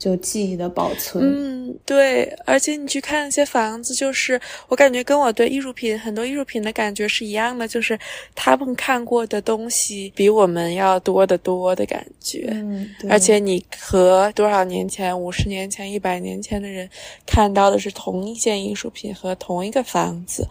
[0.00, 7.96] 就记忆的保存，嗯，对，而且你去看那些房子，就是我感觉跟我对艺术品很多艺术品的感觉是一样的，就是
[8.34, 16.88] 他们看过的东西比我们要多得多的感觉，嗯，而且你和多少年前、五十年前、一百年前的人
[17.26, 20.48] 看到的是同一件艺术品和同一个房子。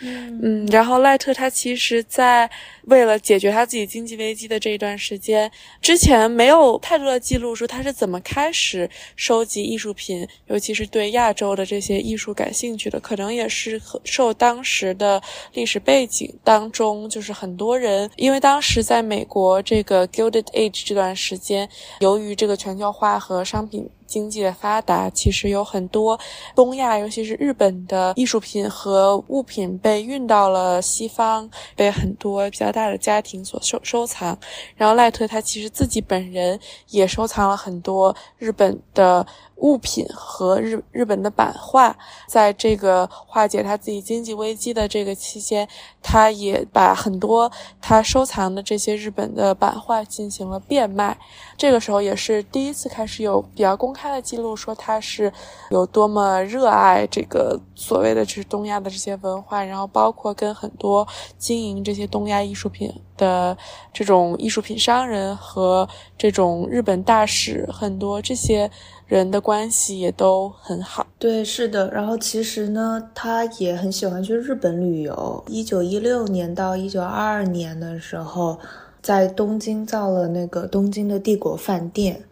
[0.00, 2.50] 嗯，然后赖特他其实，在
[2.84, 13.00] 为了解决他自己经济危机的这一段时间之前，没有太多的记录说他是怎么开始收集艺术品，尤其是对亚洲的这些艺术感兴趣的。
[13.00, 15.22] 可能也是受当时的
[15.54, 21.68] 历史背景当中，就是很多人因为当时在美国这个 Gilded Age 这段时间，
[22.00, 23.88] 由于这个全球化和商品。
[24.06, 26.18] 经济的发达，其实有很多
[26.54, 34.38] 东亚，尤其是日本的艺术品和物品被运到了西方，被很多比较大的家庭所收收藏。
[34.76, 36.58] 然后赖特他其实自己本人
[36.90, 39.26] 也收藏了很多日本的。
[39.60, 41.96] 物品和日日本的版画，
[42.28, 45.66] 在这个化解他自己经济危机的这个期间，
[46.02, 51.16] 他也把很多他收藏的这些日本的版画进行了变卖。
[51.56, 55.32] 这个时候也是第一次开始有比较公开的记录，说他是
[55.70, 63.56] 有多么热爱这个所谓的就是东亚的这些文化，然后包括跟很多经营这些东亚艺术品的
[63.92, 68.70] 这种艺术品商人和这种日本大使很多这些。
[69.06, 71.88] 人的关系也都很好，对，是的。
[71.92, 75.44] 然后其实呢，他也很喜欢去日本旅游。
[75.46, 78.58] 一九一六年到一九二二年的时候，
[79.00, 82.24] 在东京造了那个东京的帝国饭店，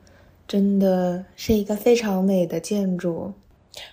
[0.47, 3.33] 真的是一个非常美的建筑。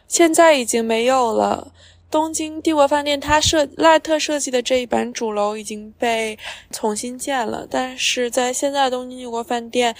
[0.08, 1.72] 现在已经没有了。
[2.10, 6.38] 东京帝国饭店，它设赖特设计的这一版主楼已经被
[6.70, 9.96] 重新建了，但是在现在东京帝国饭店。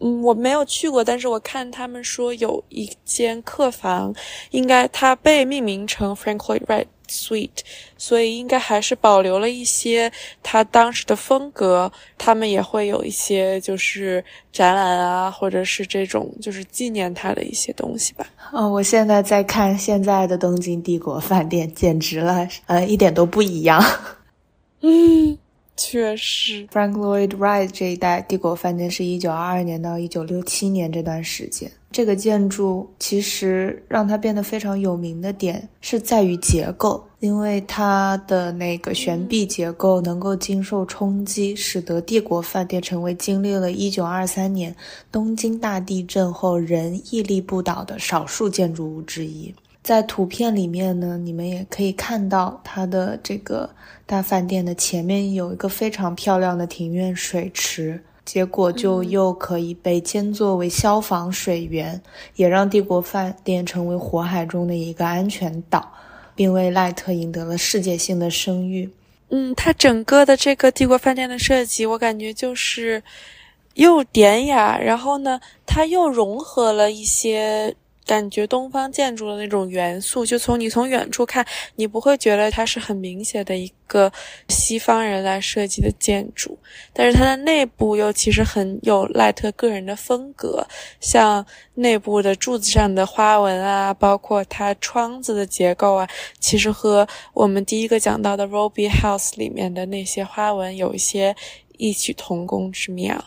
[0.00, 4.12] 嗯，我没有去过，但是我看他们说有一间客房，
[4.50, 7.60] 应该它被命名成 Frank Lloyd Wright Suite，
[7.96, 10.10] 所以应该还是保留了一些
[10.42, 11.90] 他当时的风格。
[12.16, 18.26] 他们也会有一些就是展览啊，或者是这种就是纪念他的一些东西吧。
[18.52, 23.82] 哦，我现在在看现在的东京帝国饭店，简直了，呃，一点都不一样。
[24.82, 25.38] 嗯。
[25.76, 44.74] 确实，Frank Lloyd Wright 这一代帝国饭店是一九二二年到一九六七年这段时间，这个建筑其实让它变得非常有名的点是在于结构，因为它的那个悬臂结构能够经受冲击，使得帝国饭店成为经历了一九二三年
[45.12, 49.54] 东京大地震后仍屹立不倒的少数建筑物之一。
[49.80, 53.70] 在图片里面呢，你们也可以看到它的这个
[54.04, 58.02] 大饭店的前面有一个非常漂亮的庭院水池。
[58.24, 62.00] 结果就又可以被兼作为消防水源，
[62.36, 65.92] 也让帝国饭店成为火海中的一个安全岛，
[66.34, 68.90] 并为赖特赢得了世界性的声誉。
[69.28, 73.02] 嗯，它整个的这个帝国饭店的设计，我感觉就是
[73.74, 77.74] 又典雅，然后呢，它又融合了一些。
[78.06, 81.44] 感觉东方建筑的那种元素，就从你从远处看，
[81.76, 84.12] 你不会觉得它是很明显的一个
[84.48, 86.58] 西方人来设计的建筑，
[86.92, 90.66] 但是它的内部又其实很有赖特个人的风格，
[91.00, 91.44] 像
[91.74, 101.34] 内部的柱子上的花纹啊，包括它窗子的结构啊，其实和我们第一个讲到的 Roby House 里面的那些花纹有一些
[101.78, 103.24] 异曲同工之妙。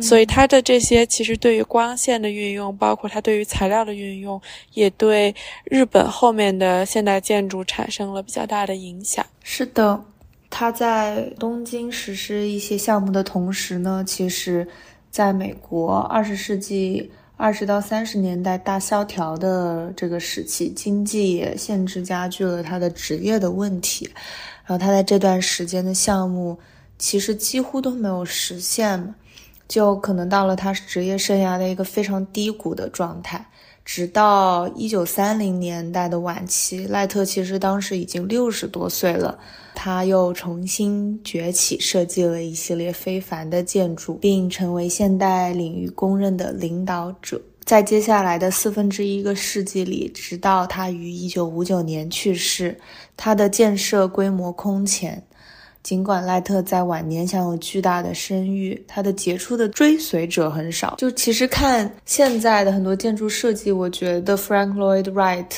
[0.00, 4.40] 所以它的这些其实对于光线的运用，包括它对于材料的运用，
[4.74, 5.34] 也对
[5.64, 9.24] 日本后面的现代建筑产生了比较大的影响。
[9.42, 10.04] 是的，
[10.48, 14.66] 它在东京实施一些项目的同时呢，其实
[15.10, 24.08] 在美国二十世纪二十到三十年代大萧条的这个时期，经济也限制加剧了他的职业的问题，
[24.64, 26.56] 然后他在这段时间的项目
[26.98, 29.14] 其实几乎都没有实现。
[29.68, 33.46] 就可能到了他职业生涯的一个非常低谷的状态，
[33.84, 39.38] 直到一九三零年代的晚期，赖特其实当时已经六十多岁了，
[39.74, 47.40] 他又重新崛起，设计了一系列非凡的建筑，并成为现代领域公认的领导者。
[47.64, 52.76] 在接下来的四分之一个世纪里，直到他于一九五九年去世，
[53.16, 55.22] 他的建设规模空前。
[55.82, 60.94] 尽管赖特在晚年享有巨大的声誉，他的杰出的追随者很少。
[60.98, 65.50] 就其实看现在的很多建筑设计，我觉得 Frank Lloyd Wright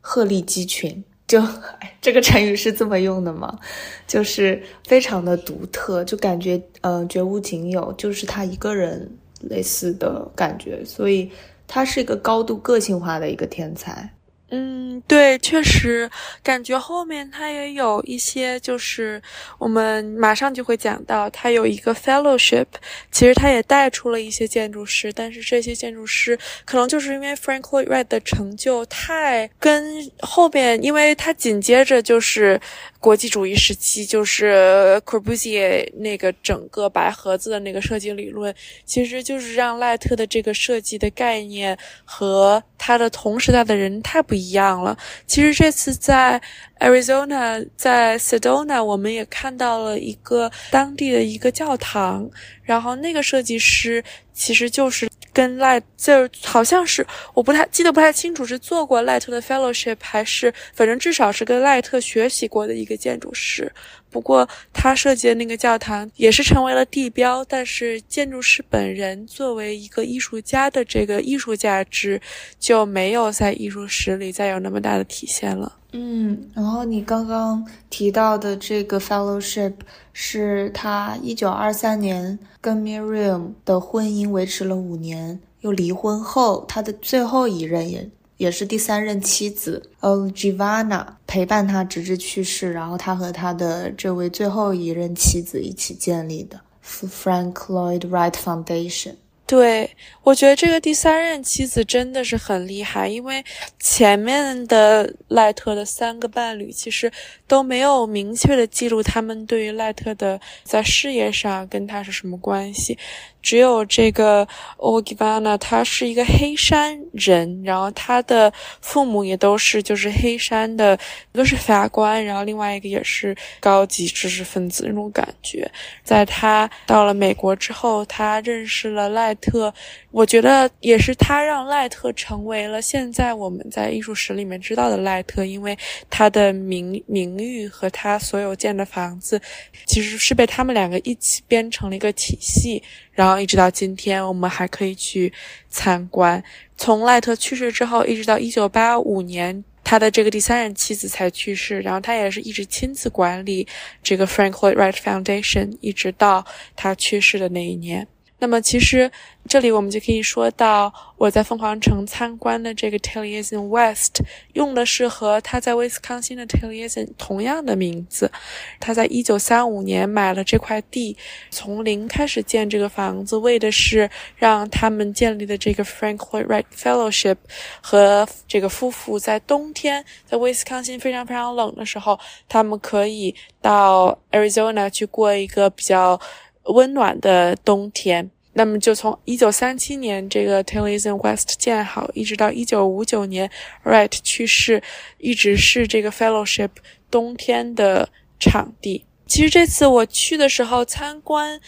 [0.00, 1.02] 鹤立鸡群。
[1.26, 1.42] 就
[2.02, 3.58] 这个成语是这么用的吗？
[4.06, 9.10] 就是非常的独特，就感觉呃绝无仅有，就是他一个人
[9.40, 10.84] 类似的感觉。
[10.84, 11.30] 所以
[11.66, 14.08] 他是一个高度个性化的一个天才。
[14.54, 16.10] 嗯，对，确实
[16.42, 19.20] 感觉后面他也有一些，就是
[19.58, 22.66] 我们马上就会讲到，他有一个 fellowship，
[23.10, 32.60] 其实他也带出了一些建筑师，但是这些建筑师可能就是因为 Frank Lloyd Wright 的成就太跟后边，因为他紧接着就是。
[33.02, 44.96] 国际主义时期就是 c o r b u s i e 那个整个白盒子的那个设计理论，其实就是让赖特的这个设计的概念和他的同时代的人太不一样了。
[45.26, 46.40] 其实这次在
[46.78, 52.30] Arizona，在 Sedona，我们也看到了一个当地的一个教堂，
[52.62, 55.11] 然后那个设计师其实就是。
[55.32, 63.72] 跟赖就好像是我不太记得不太清楚是做过赖特的 fellowship 还是反正至少是跟赖特学习过的一个建筑师。
[64.10, 72.20] 不过他设计的那个教堂也是成为了地标，但是建筑师本人作为一个艺术家的这个艺术价值
[72.58, 75.78] 就没有在艺术史里再有那么大的体现了。
[75.94, 79.74] 嗯，然后你刚刚提到的这个 fellowship
[80.14, 99.16] 是他一九二三年跟 Miriam 的婚姻维持了五年，又离婚后，他的最后一任也也是第三任妻子 o g i v a n a 陪伴他直至去世，然后他和他的这位最后一任妻子一起建立的 Frank Lloyd Wright Foundation。
[99.52, 103.44] 对，我觉得这个第三任妻子真的是很厉害，因为
[103.78, 107.12] 前面的赖特的三个伴侣其实
[107.46, 112.96] 都没有明确的记录他们对于赖特的在事业上跟他是什么关系。
[113.42, 120.98] 只有这个 o g i v a n a 他是一个黑山人，然后他的父母也都是就是黑山的，
[121.32, 125.70] 都是法官，然后另外一个也是高级知识分子那种感觉。
[126.04, 129.72] 在他到了美国之后，他认识了赖特，
[130.12, 135.76] 我觉得也是他让赖特成为了现在我们在艺术史里面知道的赖特，因为
[136.10, 139.40] 他的名名誉和他所有建的房子，
[139.86, 142.82] 其实是被他们两个一起编成了一个体系。
[143.12, 145.32] 然后一直到今天，我们还可以去
[145.70, 146.42] 参观。
[146.76, 151.80] 从赖特去世之后，一直到一九八五年，他的这个第三任妻子才去世。
[151.80, 153.66] 然后他也是一直亲自管理
[154.02, 156.44] 这个 Frank Lloyd Wright Foundation，一直到
[156.76, 158.06] 他去世的那一年。
[158.42, 159.08] 那么其实
[159.46, 164.20] 这里我们就可以说到，我在凤凰城参观的这个 Taliesin West
[164.54, 168.32] 用的是和他在威斯康星的 Taliesin 同样的名字。
[168.80, 171.16] 他在一九三五年买了这块地，
[171.50, 177.36] 从零开始建这个房子，为的是让他们建立的这个 Frank Lloyd Wright Fellowship
[177.80, 182.18] 和这个夫妇在冬天在威斯康星非常非常冷的时候，
[182.48, 186.20] 他们可以到 Arizona 去过一个比较
[186.64, 188.30] 温暖的冬天。
[188.54, 193.50] 那么就从一九三七年这个 Taliesin West 建好，一直到一九五九年
[193.82, 194.82] Wright 去世，
[195.16, 196.68] 一直是这个 Fellowship
[197.10, 199.06] 冬天的场地。
[199.26, 201.58] 其实这次我去的时候参观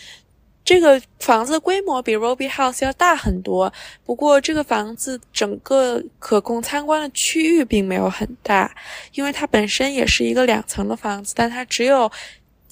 [0.62, 3.72] 这个房子的规模比 Roby House 要大很多，
[4.04, 8.70] 不过这个房子整个可供参观的区域并没有很大，
[9.14, 12.12] 因为它本身也是一个两层的房子，但它只有。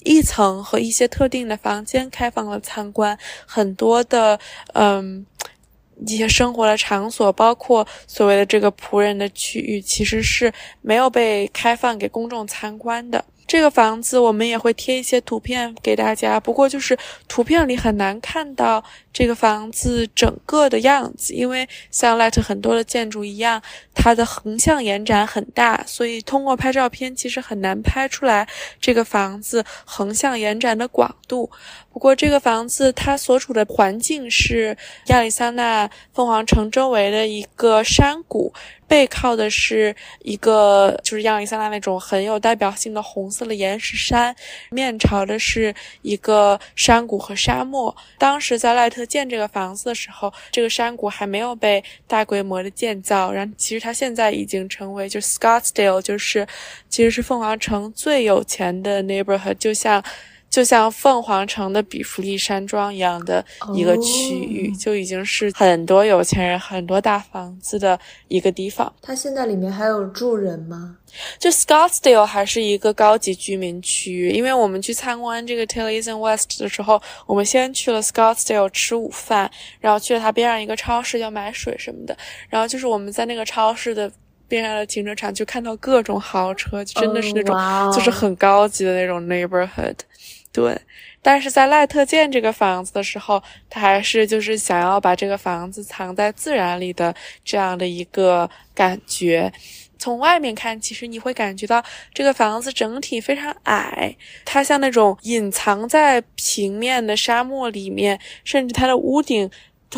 [0.03, 4.39] 一层和一些特定的房间开放了参观，很多的
[4.73, 5.25] 嗯
[6.07, 10.51] 一些生活的场所，包括所谓的这个仆人的区域，其实是
[10.81, 13.23] 没有被开放给公众参观的。
[13.45, 16.97] 这个房子我们也会贴一些图片给大家，不过就是
[17.27, 18.83] 图片里很难看到
[19.13, 23.61] 这个房子整个的样子，因为像 Light 很多的建筑一样，
[23.93, 28.47] 它的横向延展很大，所以通过拍照片其实很难拍出来
[28.81, 31.49] 这个房子横向延展的广度。
[31.91, 34.75] 不过这个房子它所处的环境是
[35.09, 38.51] 亚利桑那凤凰城周围的一个山谷。
[38.85, 44.35] 背靠的是一个就是亚利桑那那种很有代表性的红色的岩石山，
[44.69, 47.95] 面朝的是一个山谷和沙漠。
[48.19, 53.31] 当时在赖特建这个房子的时候，这个山谷还没有被大规模的建造。
[53.31, 56.47] 然后其实它现在已经成为就 Scottsdale，就是
[56.89, 60.03] 其实是凤凰城最有钱的 neighborhood，就像。
[60.53, 63.43] 就像凤凰城的比弗利山庄一样的
[63.73, 68.93] 一个区域，就已经是很多有钱人、很多大房子的一个地方。
[69.01, 70.95] 它现在里面还有住人吗？
[71.39, 79.49] 就 Scottsdale 还是一个高级居民区域，因为我们去参观这个 Taliesin West 的时候，我们先去了 Scottsdale 吃午饭，
[79.79, 82.15] 然后去了它边上一个超市要买水什么的，
[82.47, 84.11] 然后就是我们在那个超市的
[84.47, 87.55] 边上的停车场就看到各种豪车，真的是那种
[87.91, 89.95] 就是很高级的那种 neighborhood。
[90.53, 90.79] 对，
[91.19, 93.41] 但是在赖特建这个房子的时候，
[93.71, 99.51] 他还是就是想要把这个房子藏在自然里的这样的一个感觉。
[99.97, 101.83] 从外面看，其实你会感觉到
[102.13, 109.49] 这个房子整体非常矮，它像那种隐藏在平面的沙漠里面，甚至它的屋顶。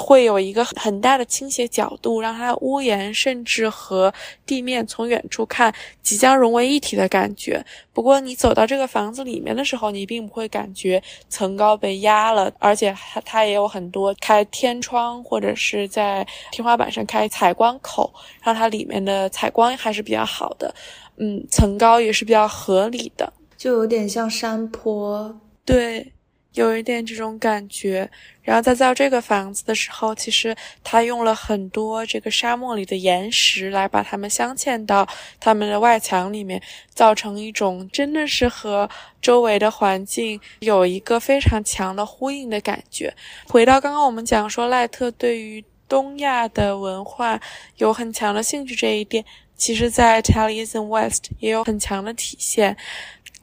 [0.02, 4.14] 会有一个很大的倾斜角度，让它屋檐甚至和
[4.46, 7.64] 地面从远处看即将融为一体的感觉。
[7.94, 20.74] 不过，你走到这个房子里面的时候，你并不会感觉层高被压了，而且它它也有很多开天窗或者是在天花板上开采光口，让它里面的采光还是比较好的。
[21.18, 25.40] 嗯，层高也是比较合理的，就有点像山坡。
[25.64, 26.12] 对。
[26.56, 28.10] 有一点这种感觉，
[28.42, 35.08] 然后在造这个房子的时候，其实他用了很多这个沙漠里的岩石来把它们镶嵌到
[35.40, 36.62] 他们的外墙里面，
[36.94, 38.90] 造成一种真的是和
[39.22, 43.14] 周围的环境有一个非常强的呼应的感觉。
[43.48, 47.40] 回到刚刚我们讲说赖特对于东亚的文化
[47.78, 49.24] 有很强的兴趣这一点，
[49.58, 52.76] 其实在 Taliesin West 也有很强的体现。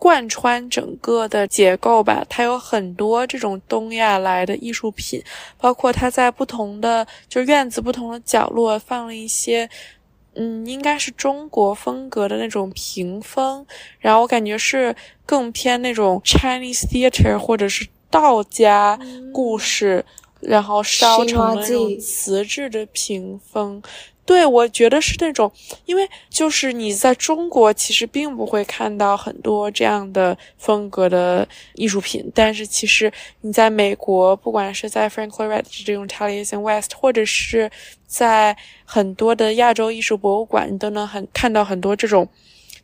[0.02, 5.22] 贯穿整个的结构吧，它有很多这种东亚来的艺术品，
[5.56, 9.70] 包括它在不同的就院子不同的角落放了一些，
[10.34, 13.64] 嗯，应该是中国风格的那种屏风，
[14.00, 14.92] 然后我感觉是
[15.24, 18.98] 更偏那种 Chinese theater 或者是道家
[19.32, 20.04] 故事，
[20.40, 23.80] 然后烧成了那种瓷质的屏风。
[24.24, 25.50] 对，我觉得是那种，
[25.84, 37.70] 因为就是你在中国其实并不会看到很多这样的风格的艺术品，但是其实你在美国，不管是在 Frank Lloyd Wright 这种 Taliesin West，或者是
[38.06, 42.28] 在很多的亚洲艺术博物馆，你都能很看到很多这种。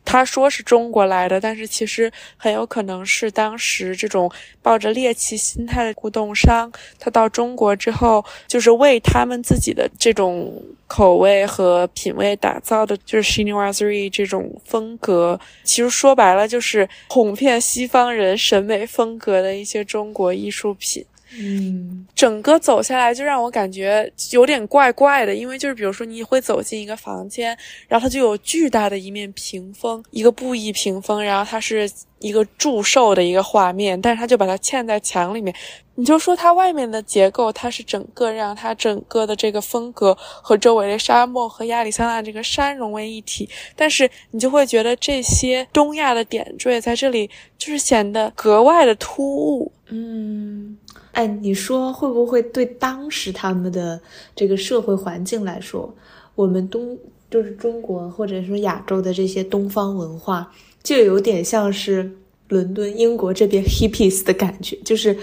[0.05, 4.31] 他说是中国来的，但是其实很有可能是当时这种
[4.61, 15.39] 抱着猎奇心态的古董商，他到中国之后，就是为他们自己的这种口味和品味打造的，就是 Chinoiserie 这种风格。
[15.63, 21.05] 其实说白了，就是哄骗西方人审美风格的一些中国艺术品。
[21.37, 27.55] 嗯，整个走下来就让我感觉有点怪怪的，因为就是比如说你会走进一个房间，
[27.87, 35.53] 然后它就有巨大的一面屏风，一个布艺屏风，然后它是一个祝寿的一个画面，但是它就把它嵌在墙里面。
[35.95, 49.71] 你就说它外面的结构，它是整个让它整个的这个风格和周围的沙漠和亚利桑那这个山融为一体，但是你就会觉得这些东亚的点缀在这里就是显得格外的突兀。
[49.89, 50.77] 嗯，
[51.11, 53.99] 哎，你说会不会对当时他们的
[54.35, 55.93] 这个社会环境来说，
[56.35, 56.97] 我们东
[57.29, 60.51] 就是中国或者说亚洲的这些东方文化，
[60.83, 62.11] 就有点像是。
[62.49, 65.15] 伦敦、英国这边 hippies 的感觉，就是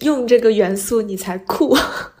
[0.00, 1.72] 用这个元素你才酷。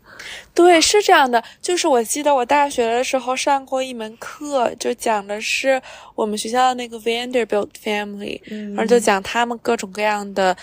[0.54, 1.42] 对，是这样的。
[1.60, 5.82] 就是我记得我大学的时候上过一门课，就讲的是
[6.14, 8.40] 我们学校的那个 Vanderbilt family，
[8.76, 10.56] 然后就讲他们各种各样的。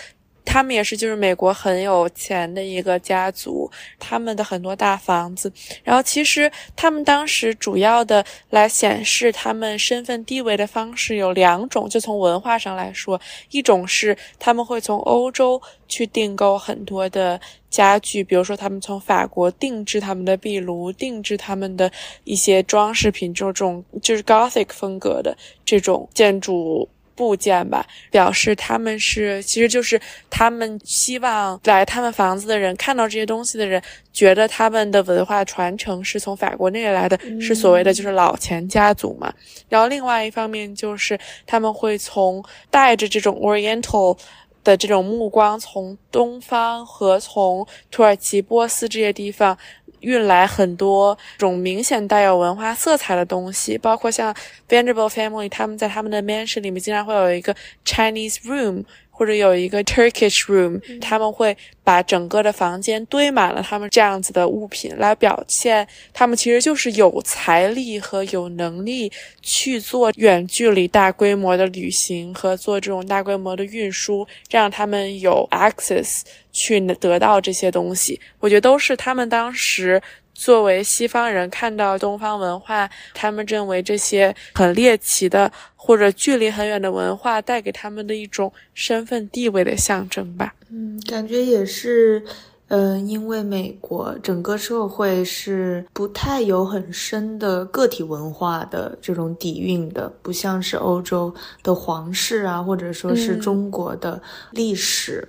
[0.43, 3.69] 他们也是，就是美国很有钱的一个家族，
[3.99, 5.51] 他们的很多大房子。
[5.83, 13.19] 然后其实他们当时主要的来显示他们身份地位的方式有两种，就从文化上来说，
[13.51, 17.39] 一种是他们会从欧洲去订购很多的
[17.69, 21.91] 家具，比如说他们从法国定制他们的壁炉，定制他们的
[22.23, 26.89] 一些装饰品，就这种就是 Gothic 风格的这种建筑。
[27.21, 33.79] 部件吧，表示他们是，其实就是他们希望来他们房子的人看到这些东西的人，
[34.11, 39.31] 觉得他们的文化传承是从法国那里来的，是所谓的就是老钱家族嘛。
[39.69, 44.17] 然后另外一方面就是他们会从带着这种 Oriental
[44.63, 49.57] 的这种目光，从东方和从土耳其、波斯这些地方。
[50.01, 54.35] 运来很多种明显带有文化色彩的东西，包括像
[54.67, 57.55] Vanderbilt family，他们在他们的 mansion 里面经常会有一个
[57.85, 58.83] Chinese room，
[59.21, 69.11] 或者有一个 Turkish room，他们会把整个的房间堆满了他们这样子的物品，来表现他们其实就是有财力和有能力
[69.43, 76.21] 去做远距离大规模的旅行和做这种大规模的运输，让他们有 access。
[76.53, 80.01] 去得到这些东西，我觉得都是他们当时
[80.41, 90.55] 作为西方人看到东方文化，他们认为这些很猎奇的或者距离很远的文化带给他们的一种身份地位的象征吧。
[90.71, 92.23] 嗯，感觉也是，
[92.69, 101.31] 嗯，因为美国整个社会是不太有很深的个体文化的这种底蕴的，不像是欧洲
[101.61, 104.19] 的皇室啊，或者说是中国的
[104.49, 105.27] 历史。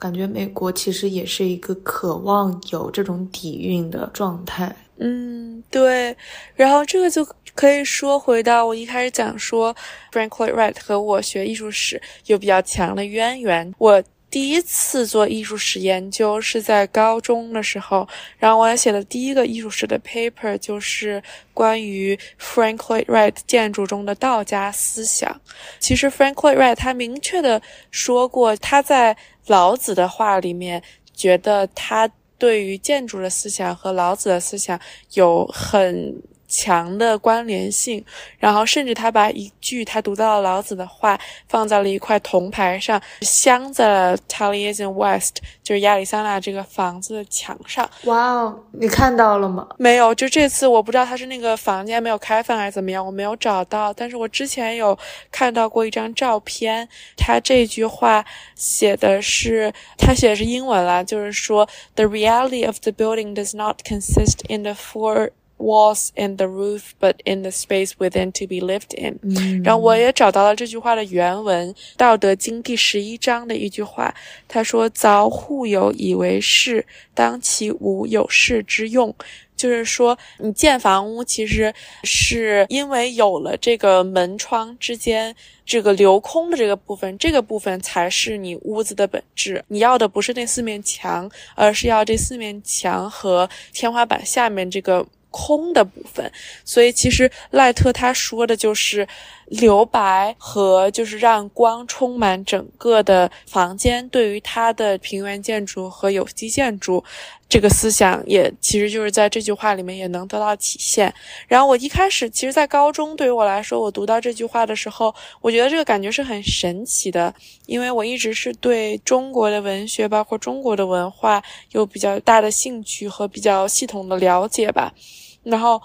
[0.00, 4.74] 感觉美国其实也是一个渴望有这种底蕴的状态。
[4.96, 6.16] 嗯，对。
[6.54, 7.24] 然后这个就
[7.54, 9.74] 可以说回到我一开始讲说
[10.10, 13.72] ，Frank Lloyd Wright 和我学艺术史有比较强的渊源。
[13.78, 18.06] 我第一次做艺术史研究是在高中的时候，
[18.38, 21.20] 然后我也写的第一个艺术史的 paper 就是
[21.52, 25.40] 关于 Frank Lloyd Wright 建筑中的道家思想。
[25.80, 27.60] 其实 Frank Lloyd Wright 他明确的
[27.90, 29.16] 说过，他在
[29.48, 30.80] 老子的话里面，
[31.12, 32.08] 觉得他
[32.38, 34.80] 对于建筑的思想和老子的思想
[35.14, 36.22] 有很。
[36.50, 38.04] 强的关联性，
[38.38, 47.88] 然后甚至他把一句他读到了老子的话放在了一块铜牌上，镶在了 Taliesin West，就是亚利桑那这个房子的墙上。
[48.04, 49.68] 哇哦，你看到了吗？
[49.78, 53.94] 没有，就这次我不知道他是那个房间没有开放还是怎么样，我没有找到。
[53.94, 54.98] 但是我之前有
[55.30, 58.24] 看到过一张照片，他这句话
[58.56, 65.30] 写的是，他写的是英文啦，就是说 The reality of the building does not consist in the four。
[65.60, 69.62] Walls and the roof, but in the space within to be lived in。
[69.62, 74.14] 然后我也找到了这句话的原文，《道德经》第十一章的一句话，
[74.48, 79.14] 他说：“凿户有以为室，当其无有室之用。”
[79.54, 81.70] 就是说，你建房屋其实
[82.02, 85.36] 是因为有了这个门窗之间
[85.66, 89.62] 这个留空的这个部分，这个部分才是你屋子的本质。
[89.68, 95.06] 你要的不是那四面墙，而是要这四面墙和天花板下面这个。
[95.30, 96.30] 空的部分，
[96.64, 99.06] 所以其实赖特他说的就是
[99.50, 104.08] 留白和就是让光充满整个的房间。
[104.08, 107.02] 对于它的平原建筑和有机建筑，
[107.48, 111.12] 这个思想也其实就是在这句话里面也能得到体现。
[111.48, 117.34] 然后我一开始其实，在高中对于我来说，我读到这句话的时候，我觉得这个感觉是很神奇的，
[117.66, 121.42] 因为我一直是对中国的文学，包括中国的文化
[121.72, 124.94] 有比较大的兴趣和比较系统的了解吧。
[125.42, 125.80] 然后，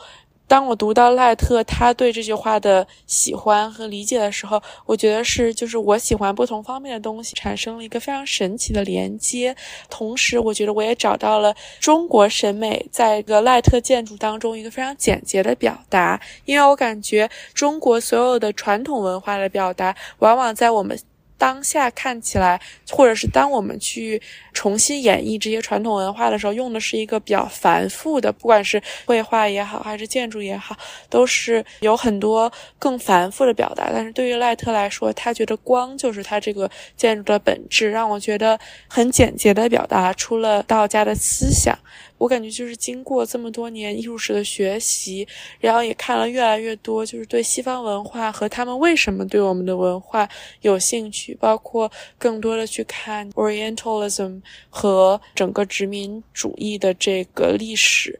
[0.48, 9.56] 当我读到赖特他对这句话的喜欢和理解的时候，我觉得是就是我喜欢不同方面的东西产生了一个非常神奇的连接。
[9.90, 16.22] 同时，我觉得我也找到了中国审美在一个赖特建筑当中一个非常简洁的表达。
[16.46, 21.00] 因为我感觉中国所有的传统文化的表达，往往在我们。
[21.38, 24.22] 当下看起来，或者是当我们去
[24.56, 30.76] 重新演绎这些传统文化的时候，用的是一个比较繁复的，不管是绘画也好，还是建筑也好，
[31.10, 33.92] 都是有很多更繁复的表达。
[33.92, 41.78] 但是对于赖特来说，他觉得光就是他这个建筑的本质，让我觉得很简洁的表达出了道家的思想。
[42.18, 45.28] 我感觉就是经过这么多年艺术史的学习，
[45.60, 50.28] 然后也看了越来越多，就是对西方文化和他们为什么对我们的文化
[50.62, 58.20] 有兴趣，包括更多的去看 Orientalism 和整个殖民主义的这个历史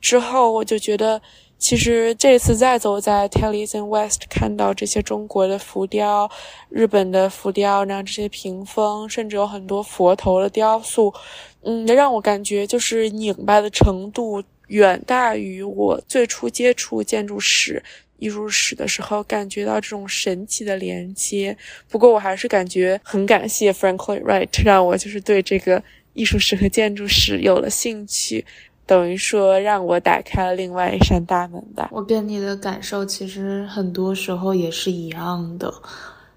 [0.00, 1.20] 之后，我就觉得。
[1.56, 6.30] 其实这次再走在 Taliesin West，看到这些中国的浮雕、
[6.68, 11.14] 日本的浮雕，然后这些屏风，甚至有很多佛头的雕塑，
[11.62, 17.82] 嗯，让我感觉就是拧巴的程度远大于我最初接触建筑史、
[18.18, 21.56] 艺术史的时候感觉到这种神奇的连接。
[21.88, 28.44] 不过我还是感觉很感谢 Frank Lloyd Wright，让我就是对这个艺术史和建筑史有了兴趣。
[28.86, 31.88] 等于说让我打开了另外一扇大门吧。
[31.90, 35.72] 我跟你的感受其实很多时候也是一样的，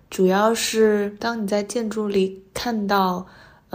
[0.10, 3.28] 主要是当你在建筑里看到。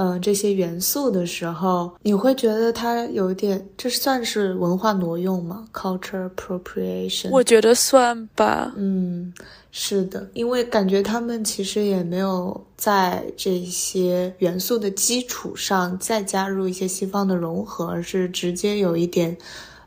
[0.02, 7.30] 嗯，这些元素的时候，你会觉得它有点，这算是文化挪用吗？Culture appropriation？
[7.30, 8.72] 我觉得算吧。
[8.76, 9.32] 嗯，
[9.70, 19.36] 是的，因为感觉他们其实也没有在这些元素的基础上再加入一些西方的融合，而是直接有一点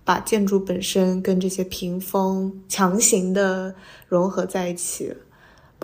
[0.05, 3.75] 把建筑本身跟这些屏风强行的
[4.07, 5.13] 融合在一起。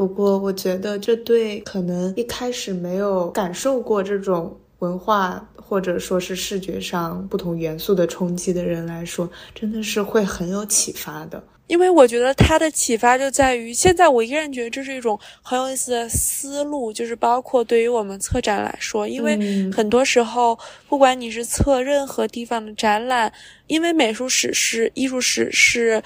[0.01, 11.43] 不过，我觉得这对可能一开始没有感受过这种文化或者说是视觉上不同元素的冲击的人来说，真的是会很有启发的。
[11.67, 19.37] 因为我觉得它的启发就在于，现在我依然觉得这是一种很有意思的思路，就是包括对于我们策展来说，因为
[19.71, 20.57] 很多时候，
[20.89, 23.31] 不管你是策任何地方的展览，
[23.67, 26.01] 因为美术史是艺术史是。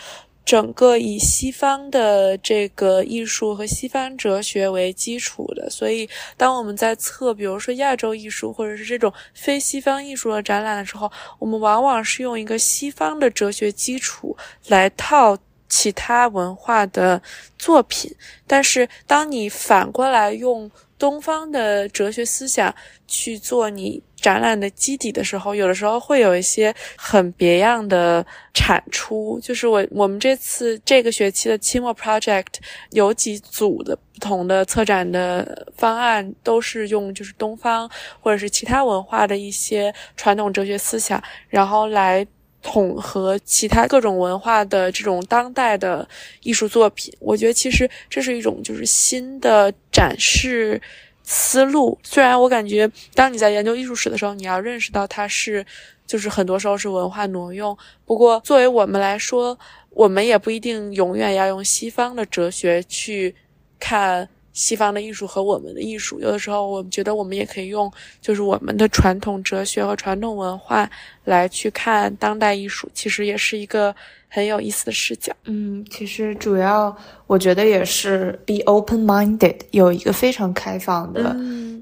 [0.46, 14.38] 整个以西方的这个艺术和西方哲学为基础的，所以当我们在测，比如说亚洲艺术或者是这种非西方艺术的展览的时候，我们往往是用一个西方的哲学基础
[14.68, 15.36] 来套
[15.68, 17.20] 其他文化的
[17.58, 18.14] 作品，
[18.46, 20.70] 但是当你反过来用。
[20.98, 22.74] 东方的哲学思想
[23.06, 29.40] 去做你展览的基底的时候，有的时候会有一些很别样的产出。
[29.40, 32.56] 就是我我们这次这个学期的期末 project
[32.90, 37.88] 有几组的不同的策展的方案，都是用就是东方
[38.20, 42.26] 或者是其他文化的一些传统哲学思想，然后来。
[42.68, 46.10] 统合其他各种文化的这种当代的
[46.42, 50.82] 艺术作品，我觉得其实这是一种就是新的展示
[51.26, 51.98] 思路。
[52.04, 55.66] 虽然我感觉，当你在研究艺术史的时候，你要认识到它是
[56.08, 57.78] 就是很多时候是文化挪用。
[58.06, 59.58] 不过作为我们来说，
[59.90, 63.36] 我们也不一定永远要用西方的哲学去
[63.80, 64.30] 看。
[64.56, 70.90] 西方的艺术和我们的艺术，有的时候我们觉得我们也可以用，就是我们的传统哲学和传统文化
[71.26, 73.94] 来去看当代艺术，其实也是一个
[74.36, 75.32] 很有意思的视角。
[75.46, 76.94] 嗯，其实主要
[77.26, 81.34] 我觉得也是 be open-minded，有一个非常开放的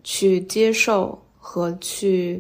[0.04, 2.40] 去接受和去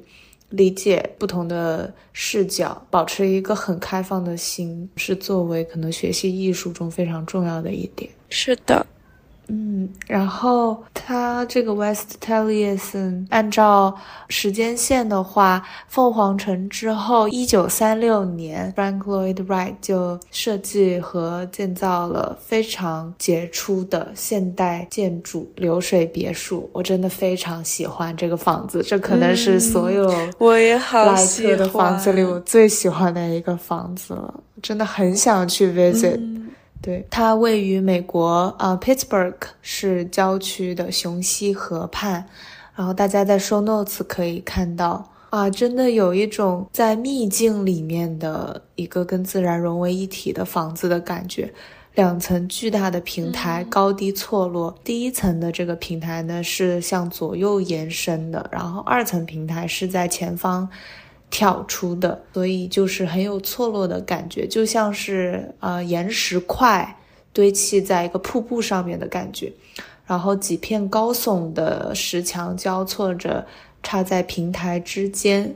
[0.49, 8.07] 理解不同的视角，保持一个很开放的心，是作为可能学习艺术中非常重要的一点。
[8.29, 8.85] 是的。
[9.55, 13.95] 嗯，然后它这个 West Taliesin 按照
[14.27, 26.67] 时间线的话，凤凰城之后，一九三六年，Frank Lloyd Wright 就设计和建造了非常杰出的现代建筑流水别墅。
[26.73, 34.33] 我真的非常喜欢这个房子，这可能是所有我也好喜欢的房子里我最喜欢的一个房子了，
[34.63, 36.19] 真的很想去 visit。
[36.83, 42.25] 对，它位于美国啊，Pittsburgh 是郊区的雄溪河畔，
[42.75, 51.53] 然后大家在 show notes 可以看到啊，真的有一种在秘境里面的一个跟自然融为一体的房子的感觉。
[51.95, 60.67] 两层巨大的平台高低错落，第一层的这个平台呢是向左右延伸的，然后二层平台是在前方。
[61.33, 66.95] 跳出的，所以就是很有错落的感觉，就像是呃岩石块
[67.33, 69.51] 堆砌在一个瀑布上面的感觉，
[70.05, 73.43] 然后几片高耸的石墙交错着
[73.81, 75.55] 插在平台之间，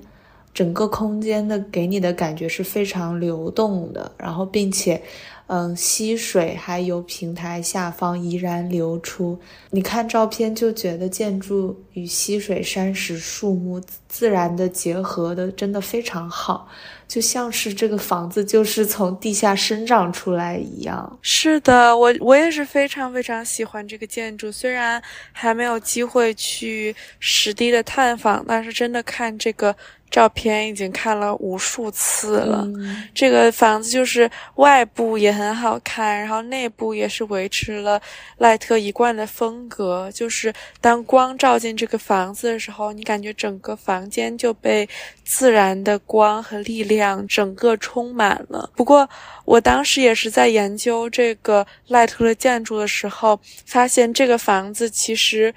[0.52, 5.00] 整个空间的给你的感觉是非常流动的，然后并且。
[5.48, 9.40] 嗯，溪水还有平台下方依然流出。
[9.72, 16.68] 你看照片就觉得建筑与溪水、山石、树木自然的结合的真的非常好，
[17.08, 21.18] 就像是这个房子就是从地下生长出来一样。
[21.22, 29.74] 是的，我我也是非常非常喜欢这个建筑，虽然还没有机会去实地的探访，但是真的看这个。
[30.10, 32.66] 照片已经看了无数次了，
[33.14, 38.02] 这个房子就是外部也很好看，然后内部也是维持了
[38.38, 40.10] 赖特一贯的风格。
[40.14, 44.88] 就是当光照进这个房子的时候，你感觉整个房间就被
[45.24, 48.70] 自然的光和力量整个充满了。
[48.76, 49.08] 不过
[49.44, 55.54] 我当时也是在研究这个赖特的建筑的时候，发现这个房子其实。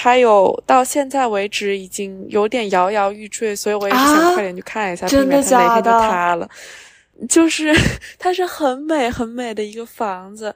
[0.00, 6.48] 它有到现在为止已经有点摇摇欲坠，所以我也是想快点去看一下，避免它哪天就塌了。
[7.28, 7.74] 就是
[8.16, 10.54] 它是很美很美的一个房子，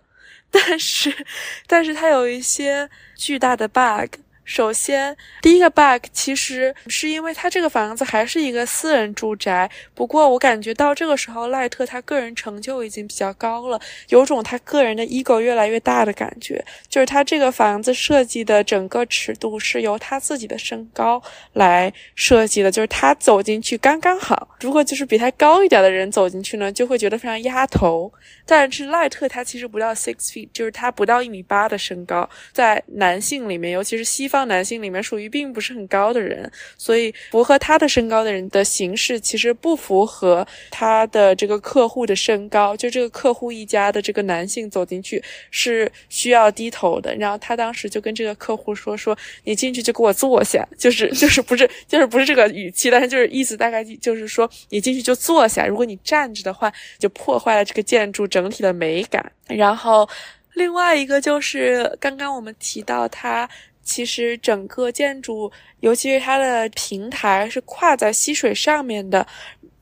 [0.49, 1.13] 但是
[1.67, 4.15] 但是它有一些巨大的 bug。
[4.45, 9.71] 首先，第一个 bug 其实是因为他这个房子还是一个私人住宅。
[9.95, 16.65] 不过，我感觉到这个时候，赖特他个人成就已经比较高了，有种他个人的 ego 越来越大的感觉。
[16.89, 21.23] 就是他这个房子设计的整个尺度是由他自己的身高
[21.53, 24.57] 来设计的，就是他走进去刚刚好。
[24.61, 28.13] 如果就是比他高一点的人走进去呢，就会觉得非常压头。
[28.45, 42.75] 但是赖特他其实不到 six feet，就是他不到一米八的身高，在男性里面，尤其是西方男性里面，属于并不是很高的人，所以符合他的身高的人的形式其实不符合他的这个客户的身高。
[42.77, 47.15] 就这个客户一家的这个男性走进去是需要低头的。
[47.17, 60.09] 然后他当时就跟这个客户说：“说你进去就给我坐下，就是就是不是就是不是这个语气，但是就是意思大概就是说你进去就坐下，如果你站着的话，就破坏了这个建筑。”整体的美感，然后
[60.55, 63.47] 另外一个就是刚刚我们提到，他
[63.83, 69.27] 其实整个建筑，尤其是它的平台是跨在溪水上面的，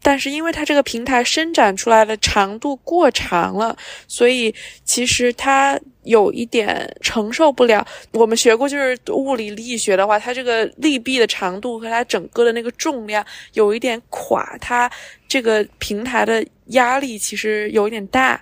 [0.02, 3.76] 但是因为它这个平台伸展出来的长度过长了，
[4.08, 7.86] 所以其实它有一点承受不了。
[8.12, 14.90] 我们学过就是物理力学的话，它这个力臂的长度和它整个的那个重量有一点垮，它
[15.28, 16.44] 这个平台的。
[16.70, 18.40] 压力其实有一点大，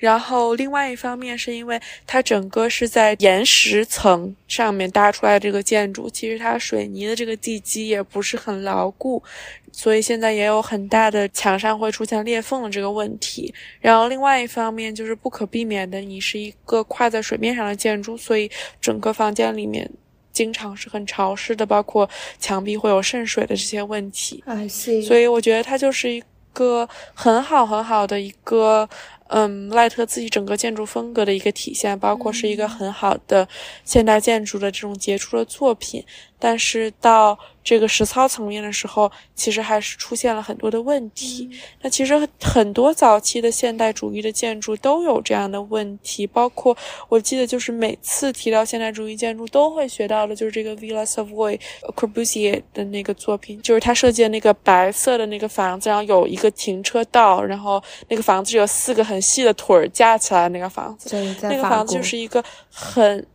[0.00, 9.22] 然后另外一方面是因为它整个是在岩石层上面搭出来的这个建筑，其实它水泥的这个地基也不是很牢固，
[9.70, 13.54] 所以现在也有很大的墙上会出现裂缝的这个问题。
[13.78, 19.88] 然后另外一方面就是不可避免的，你是一个跨在水面上的建筑，所以整个房间里面
[20.32, 24.42] 经常是很潮湿的，包括墙壁会有渗水的这些问题。
[24.46, 25.06] I see。
[25.06, 26.22] 所以我觉得它就是一。
[26.52, 28.88] 个很好很好的一个，
[29.28, 33.48] 嗯，赖特自己整个建筑风格的一个体现，包括是一个很好的
[33.84, 36.04] 现代建筑的这种杰出的作品，
[36.38, 37.38] 但是到。
[37.62, 41.48] 这个实操层面的时候，其实还是出现了很多的问题。
[41.82, 46.76] 那其实很多早期的现代主义的建筑都有这样的问题，包括
[47.08, 51.60] 我记得就是每次提到现代主义建筑都会学到的，就是这个 Villa Savoy
[51.94, 63.26] Corbusier 的那个作品，就是他设计的那个白色的那个房子，然后有一个停车道，然后那个房子有四个很细的腿儿架起来那个房子，那个房子就是一个很。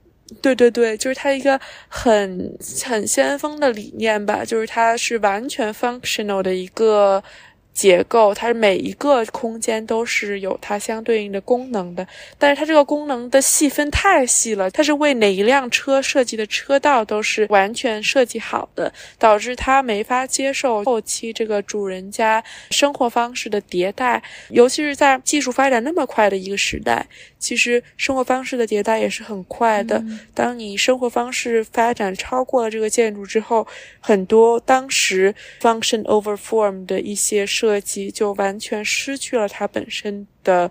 [0.41, 7.23] 对对对，就是它一个很很先锋的理念吧，就是它是完全 functional 的一个。
[7.75, 12.07] 结构，它是每一个空间都是有它相对应的功能的，
[12.39, 27.05] 但是它这个功能的细分太细了，它是为哪一辆车设计的车道都是完全设计好的，导致它没法接受后期这个主人家生活方式的迭代，尤其是在技术发展那么快的一个时代，
[27.37, 30.01] 其实生活方式的迭代也是很快的。
[30.33, 33.67] 当你生活方式发展超过了这个建筑之后，
[33.99, 40.69] 很多当时 function over form 的一些设设计就完全失去了它本身的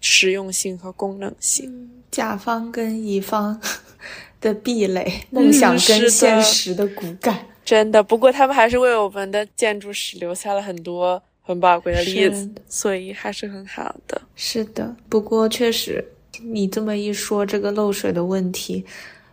[0.00, 1.90] 实用性和功能性。
[2.08, 3.60] 甲方跟乙方
[4.40, 8.00] 的壁垒，梦想跟现实的骨感，真的。
[8.00, 14.22] 不过他们还是为我们的建筑史留下了很多很宝贵的例子，所以还是很好的。
[14.36, 16.04] 是的，不过确实，
[16.44, 18.84] 你这么一说，这个漏水的问题，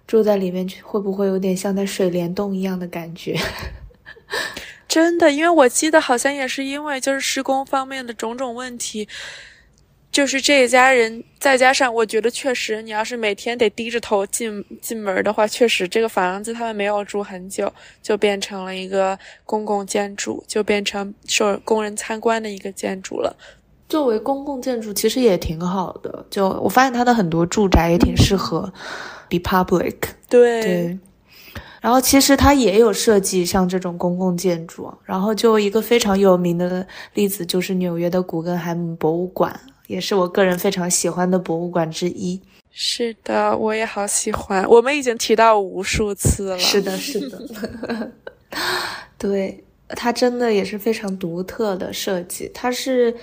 [0.07, 3.37] 住在里面会不会有点像在水帘洞一样的感觉？
[4.93, 9.07] 真的，因为我记得好像也是因为就是施工方面的种种问题，
[10.11, 17.73] 就是这一家人，再加上我觉得确实，你要是每天得低着头进进门的话，确实这个房子他们没有住很久，
[18.03, 19.17] 就变成了一个
[19.47, 23.35] 公共建筑，就变成受工人参观的一个建筑了。
[23.89, 26.23] 作为公共建筑，其实也挺好的。
[26.29, 28.71] 就我发现它的很多住宅也挺适合
[29.27, 29.95] be public。
[30.29, 30.99] 对对。
[31.83, 34.89] 然后其实它也有设计像这种公共建筑。
[35.03, 39.53] 然后就一个非常有名的例子，就是纽约的古根海姆博物馆，
[39.87, 42.41] 也是我个人非常喜欢的博物馆之一。
[42.71, 44.65] 是的，我也好喜欢。
[44.69, 46.57] 我们已经提到无数次了。
[46.57, 48.11] 是的，是的。
[49.19, 52.49] 对，它真的也是非常独特的设计。
[52.53, 53.13] 它是。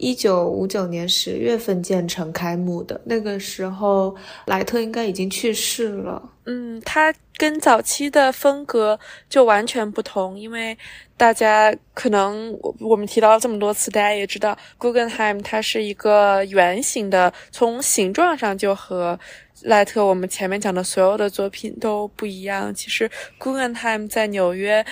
[0.00, 4.14] 一九五九年十月份建成开幕的，那个时候
[4.46, 6.22] 莱特应该已经去世了。
[6.44, 8.98] 嗯，他跟早期的风格
[9.30, 10.76] 就完全不同，因为
[11.16, 19.18] 大家可能我我们提到了这么多次，大家也知道，Guggenheim 它是一个圆形的，从形状上就和
[19.62, 22.74] 赖特我们前面讲的所有的作品都不一样。
[22.74, 23.08] 其实
[23.38, 24.84] Guggenheim 在纽约。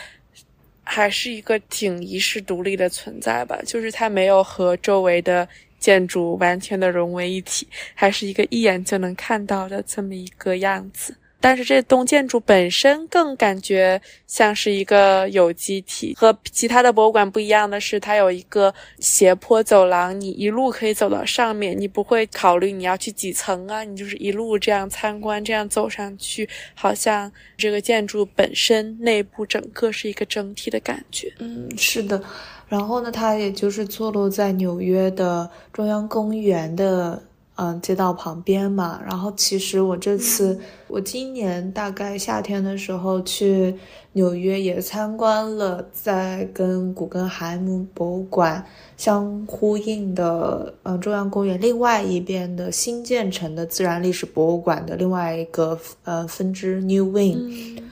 [0.88, 5.48] 还是一个挺遗世独立的存在吧，就是它没有和周围的
[5.80, 11.16] 建筑完全的融为一体，还是一个一眼就能看到的这么一个样子。
[11.40, 31.32] 但是这栋建筑本身更感觉像是一个有机体，和其他的博物馆不一样的是，它有一个斜坡走廊，你一路可以走到上面，你不会考虑你要去几层啊，你就是一路这样参观，这样走上去，好像这个建筑本身内部整个是一个整体的感觉。
[31.38, 32.20] 嗯，是的。
[32.66, 37.22] 然后呢，它也就是坐落在纽约的中央公园的。
[37.56, 39.00] 嗯，街道旁边嘛。
[39.04, 43.74] 然后其实我这次，我今年大概夏天的时候去
[44.12, 48.64] 纽约，也参观了在跟古根海姆博物馆
[48.96, 57.82] 相呼应的，嗯，中央公园另外一边的新建成的自然历史博物馆的另外一个呃分支 New Wing。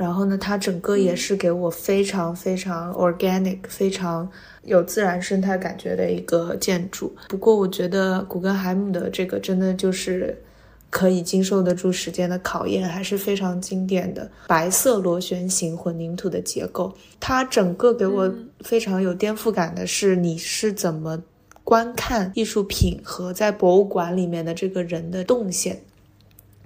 [0.00, 4.26] 然后呢，它整个也是给我非常非常 organic，非常
[4.64, 7.14] 有自然生态感觉的一个建筑。
[7.28, 10.42] 不过，我觉得古根海姆的这个真的就是
[10.88, 16.94] 可以经受得住时间的考验，还是非常经典的白色螺旋形混凝土的结构。
[17.20, 21.22] 它整个给我非常有颠覆感的是，你是怎么
[21.62, 25.82] 观看艺术品和在博物馆里面的这个人的动线。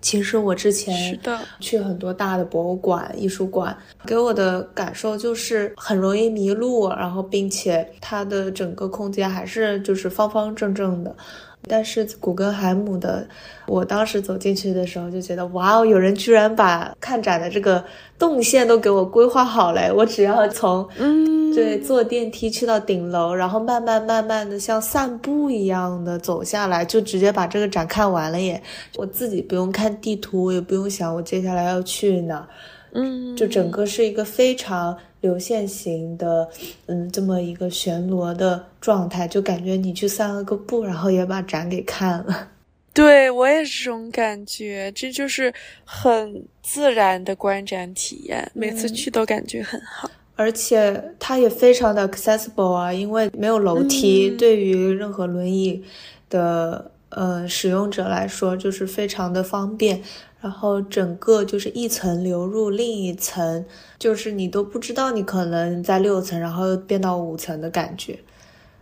[0.04, 1.18] 其实我之前
[1.60, 3.74] 去很多大的博物馆、艺术馆，
[4.04, 11.16] 给我的感受就是很容易迷路，然后并且它的整个空间还是就是方方正正的。
[11.66, 13.26] 但是古根海姆的，
[13.66, 17.82] 我当时走进去的时候就觉得，哇哦，有人居然把看展的这个
[18.18, 19.90] 动线都给我规划好嘞！
[19.90, 28.62] 我只要从，嗯，对，坐电梯去到顶楼，然后慢慢慢慢的像散步一样的走下来，就直接把这个展看完了耶！
[28.96, 32.46] 我自己不用看地图，我也不用想我接下来要去哪，
[32.92, 34.96] 嗯，就整个是一个非常。
[35.24, 36.46] 流线型的，
[36.84, 42.50] 嗯，这么一个旋螺的状态，就感觉你去散了个步，然后也把展给看了。
[42.92, 45.52] 对我也是这种感觉，这就是
[45.82, 50.10] 很自然的观展体验，每次去都感觉很好。
[50.36, 55.82] 而且它也非常的 accessible 啊，因为没有楼梯，对于任何轮椅
[56.28, 60.02] 的呃使用者来说，就是非常的方便。
[60.40, 63.64] 然后整个就是一层流入另一层，
[63.98, 68.18] 就是你都不知道你可能在六层，然后又变到五层的感觉，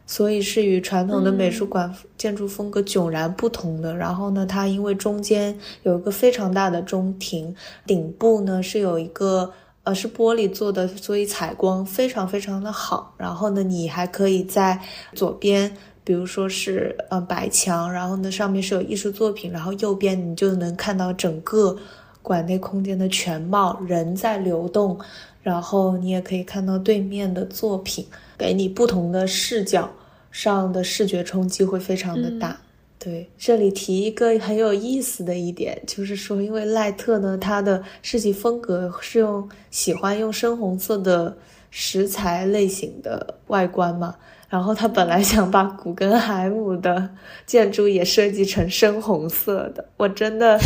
[0.05, 3.95] 所以是与传统的美术馆建筑风格迥然不同的。
[3.95, 7.55] 然后呢，它因为中间有一个非常大的中庭，
[7.87, 9.53] 顶部呢是有一个
[9.85, 13.15] 呃是玻璃做的，所以采光非常非常的好。
[13.17, 14.81] 然后呢，你还可以在
[15.15, 15.77] 左边。
[16.05, 21.77] 比如说是呃白墙，然后呢上面是有艺术作品，然后右边你就能看到整个
[22.21, 24.99] 馆内空间的全貌，人在流动，
[25.43, 28.05] 然后你也可以看到对面的作品，
[28.37, 29.91] 给你不同的视角
[30.31, 32.57] 上的视觉冲击会非常的大。
[32.99, 41.37] 对，这里提一个很有意思的一点，就是说因为赖特呢他的设计风格是用喜欢用深红色的
[41.71, 44.15] 石材类型的外观嘛。
[44.53, 47.09] 然后他本来想把古根海姆的
[47.47, 50.61] 建筑也设计成深红色的，我真的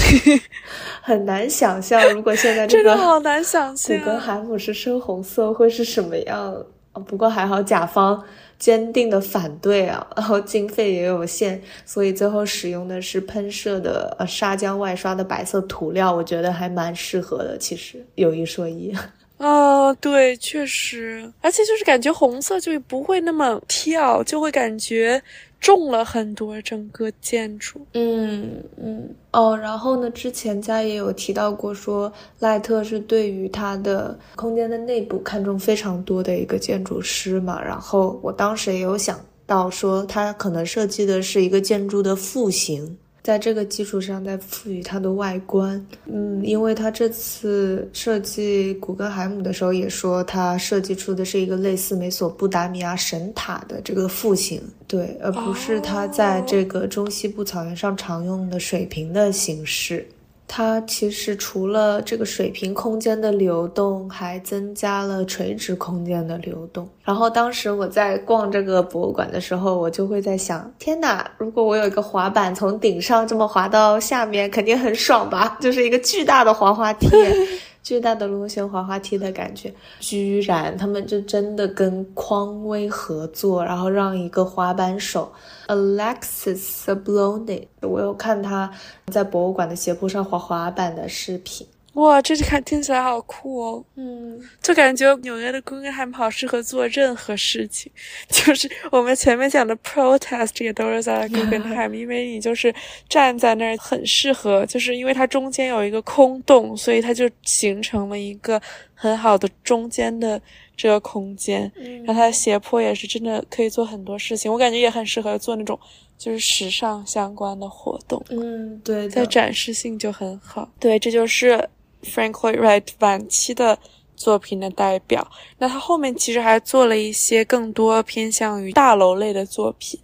[1.01, 6.67] 很难想象，如果现在这个好难想象古根海姆是深红色会是什么样。
[7.07, 8.21] 不过还好甲方
[8.59, 17.57] 坚定的反对啊，然后经费也有限，所以最后使用的是喷射的呃砂浆外刷的白色涂料，我觉得还蛮适合的。
[17.57, 18.93] 其实有一说一。
[19.39, 25.23] 哦，对，确实，而且就是感觉红色就不会那么跳，就会感觉
[25.61, 27.79] 重了很多整个建筑。
[27.93, 37.63] 嗯嗯哦，然后呢，之前家也有提到过，说赖特是对于他的空间的内部看重非常多的一个建筑师嘛。
[37.63, 42.97] 然后我当时也有想到说，他可能设计的是一个建筑的复形。
[43.27, 60.07] 在这个基础上再赋予它的外观，嗯，因为他这次设计古根海姆的时候也说，他设计出的是一个类似美索不达米亚神塔的这个复形，对，而不是他在这个中西部草原上常用的水平的形式。
[60.49, 66.89] 它其实除了这个水平空间的流动，还增加了垂直空间的流动。
[67.03, 75.59] 然后当时我在逛这个博物馆的时候，我就会在想：天哪，如果我有一个滑板从顶上这么滑到下面，肯定很爽吧？
[75.61, 77.09] 就是一个巨大的滑滑梯。
[77.87, 85.33] 巨大的螺旋滑滑梯的感觉，居然他们就真的跟匡威合作，然后让一个滑板手
[85.69, 88.69] Alexis Sabloni，我有看他
[89.13, 91.65] 在博物馆的斜坡上滑滑板的视频。
[91.97, 93.85] 哇，这看听起来好酷哦！
[93.97, 97.91] 嗯，就感觉纽约的公根海姆好适合做任何事情，
[98.29, 102.73] 就是我们前面讲的 protest 也都是在公根海姆，因为你就是
[103.09, 108.61] 站在那儿很适合，就是因为它中间有一个空洞，所以它就形成了一个
[108.95, 110.39] 很好的中间的
[110.77, 111.73] 这个空间。
[112.05, 115.79] 然后它的斜坡也是真的可以做很多事情，我感觉也很适合做那种
[116.19, 118.23] 就是时尚相关的活动。
[118.29, 120.71] 嗯，对，在展示性就很好。
[120.79, 121.67] 对，这就是。
[122.03, 123.79] Frank Lloyd Wright 晚期的
[124.15, 129.99] 作品的代表，那他后面其实还做了一些更多偏向于大楼类的作品，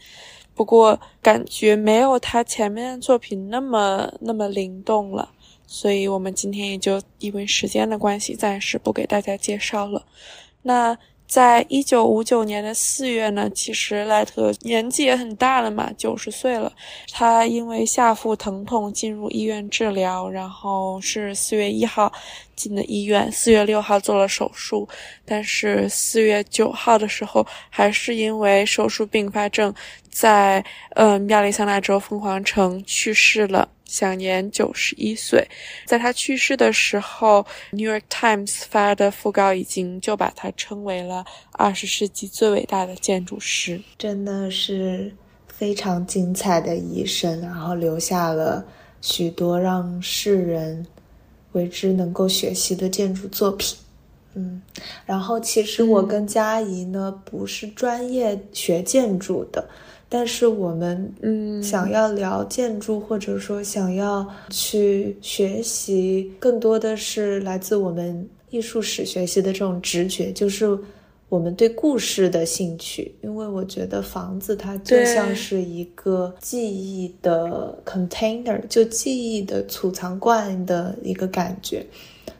[0.54, 5.30] 不过感觉没有他前面的作品那么那么灵动了，
[5.66, 10.04] 所以我们今天也就因为时间的关系，暂时不给大家介绍了。
[10.62, 10.98] 那。
[11.32, 16.70] 在一九五九年的四月呢，其实赖特年纪也很大了嘛，九十岁了。
[17.10, 22.12] 他因为下腹疼痛进入医院治疗，然后是四月一号
[22.54, 24.86] 进的医院，四月六号做了手术，
[25.24, 29.72] 但是四月九号的时候，还是因为手术并发症，
[30.10, 30.62] 在
[30.96, 33.66] 嗯亚利桑那州凤凰城去世了。
[33.92, 35.46] 享年九十一岁，
[35.84, 41.22] 在他去世的时候，《New York Times》发的讣告已经就把他称为了
[41.52, 45.14] 二十世纪最伟大的建筑师，真的是
[45.46, 48.64] 非常精彩的一生，然后留下了
[49.02, 50.86] 许多让世人
[51.52, 53.76] 为之能够学习的建筑作品。
[54.32, 54.62] 嗯，
[55.04, 59.68] 然后其实我跟佳怡呢不是专业学建筑的。
[60.14, 70.78] 但是我们嗯想要聊建筑，或者说想要去学习，更多的是来自我们艺术史学习的这种直觉，就是
[71.30, 73.14] 我们对故事的兴趣。
[73.22, 81.86] 因为我觉得房子它就像是一个记忆的 container，就记忆的储藏罐的一个感觉。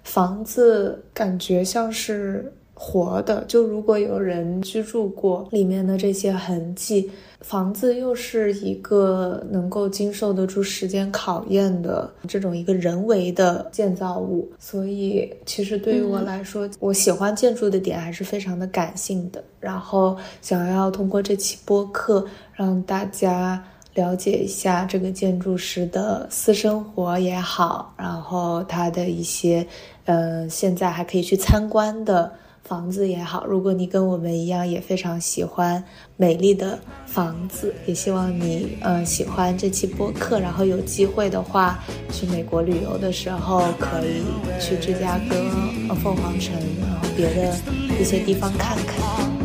[0.05, 2.53] 房子感觉像是。
[2.85, 7.09] 活的，就如果有人居住过里面的这些痕迹，
[7.41, 19.43] 房子又是一个能够经受得住时间考验的这种一个人为的建造物，所以其实对于我来说，我喜欢建筑的点还是非常的感性的。
[19.61, 23.63] 然后想要通过这期播客让大家
[23.95, 29.65] 了解一下这个建筑师的私生活也好，然后他的一些，
[30.07, 32.33] 嗯，现在还可以去参观的。
[32.65, 35.83] 房子也好，如果你跟我们一样也非常喜欢
[36.17, 41.79] 美丽的房子，也希望你嗯喜欢这期播客，然后有机会的话
[42.11, 44.23] 去美国旅游的时候，可以
[44.61, 47.55] 去芝加哥、凤凰城，然后别的
[48.01, 49.42] 一些地方看看。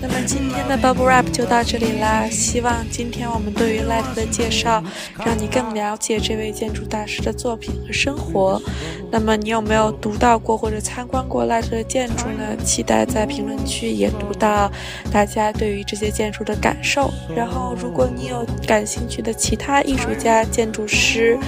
[0.00, 4.82] 那么今天的 Bubble Wrap 就到这里啦，希望今天我们对于 Light 的介绍，
[5.24, 8.60] 让你更了解这位建筑大师的作品和生活。
[9.10, 12.54] 那么你有没有读到过或者参观过 Light 的建筑呢？
[12.64, 14.70] 期待在评论区也读到
[15.10, 17.10] 大家对于这些建筑的感受。
[17.34, 21.38] 然后如果你有感兴趣的其他艺术家、建筑师，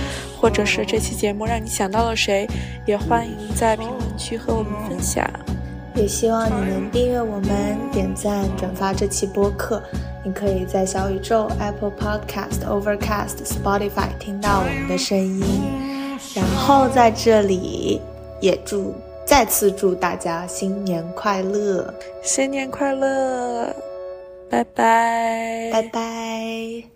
[0.40, 2.46] 或者是这期节目让你想到了谁，
[2.86, 5.28] 也欢迎在评论区和我们分享。
[5.96, 9.82] 也希望你能订阅我们、点赞、转发这期播客。
[10.22, 15.42] 你可以在小宇宙、Apple Podcast、Overcast、Spotify 听到我们的声音。
[16.34, 18.00] 然后在这里
[18.40, 18.94] 也祝
[19.24, 23.74] 再次祝大家新年快乐，新年快乐，
[24.50, 26.95] 拜拜，拜拜。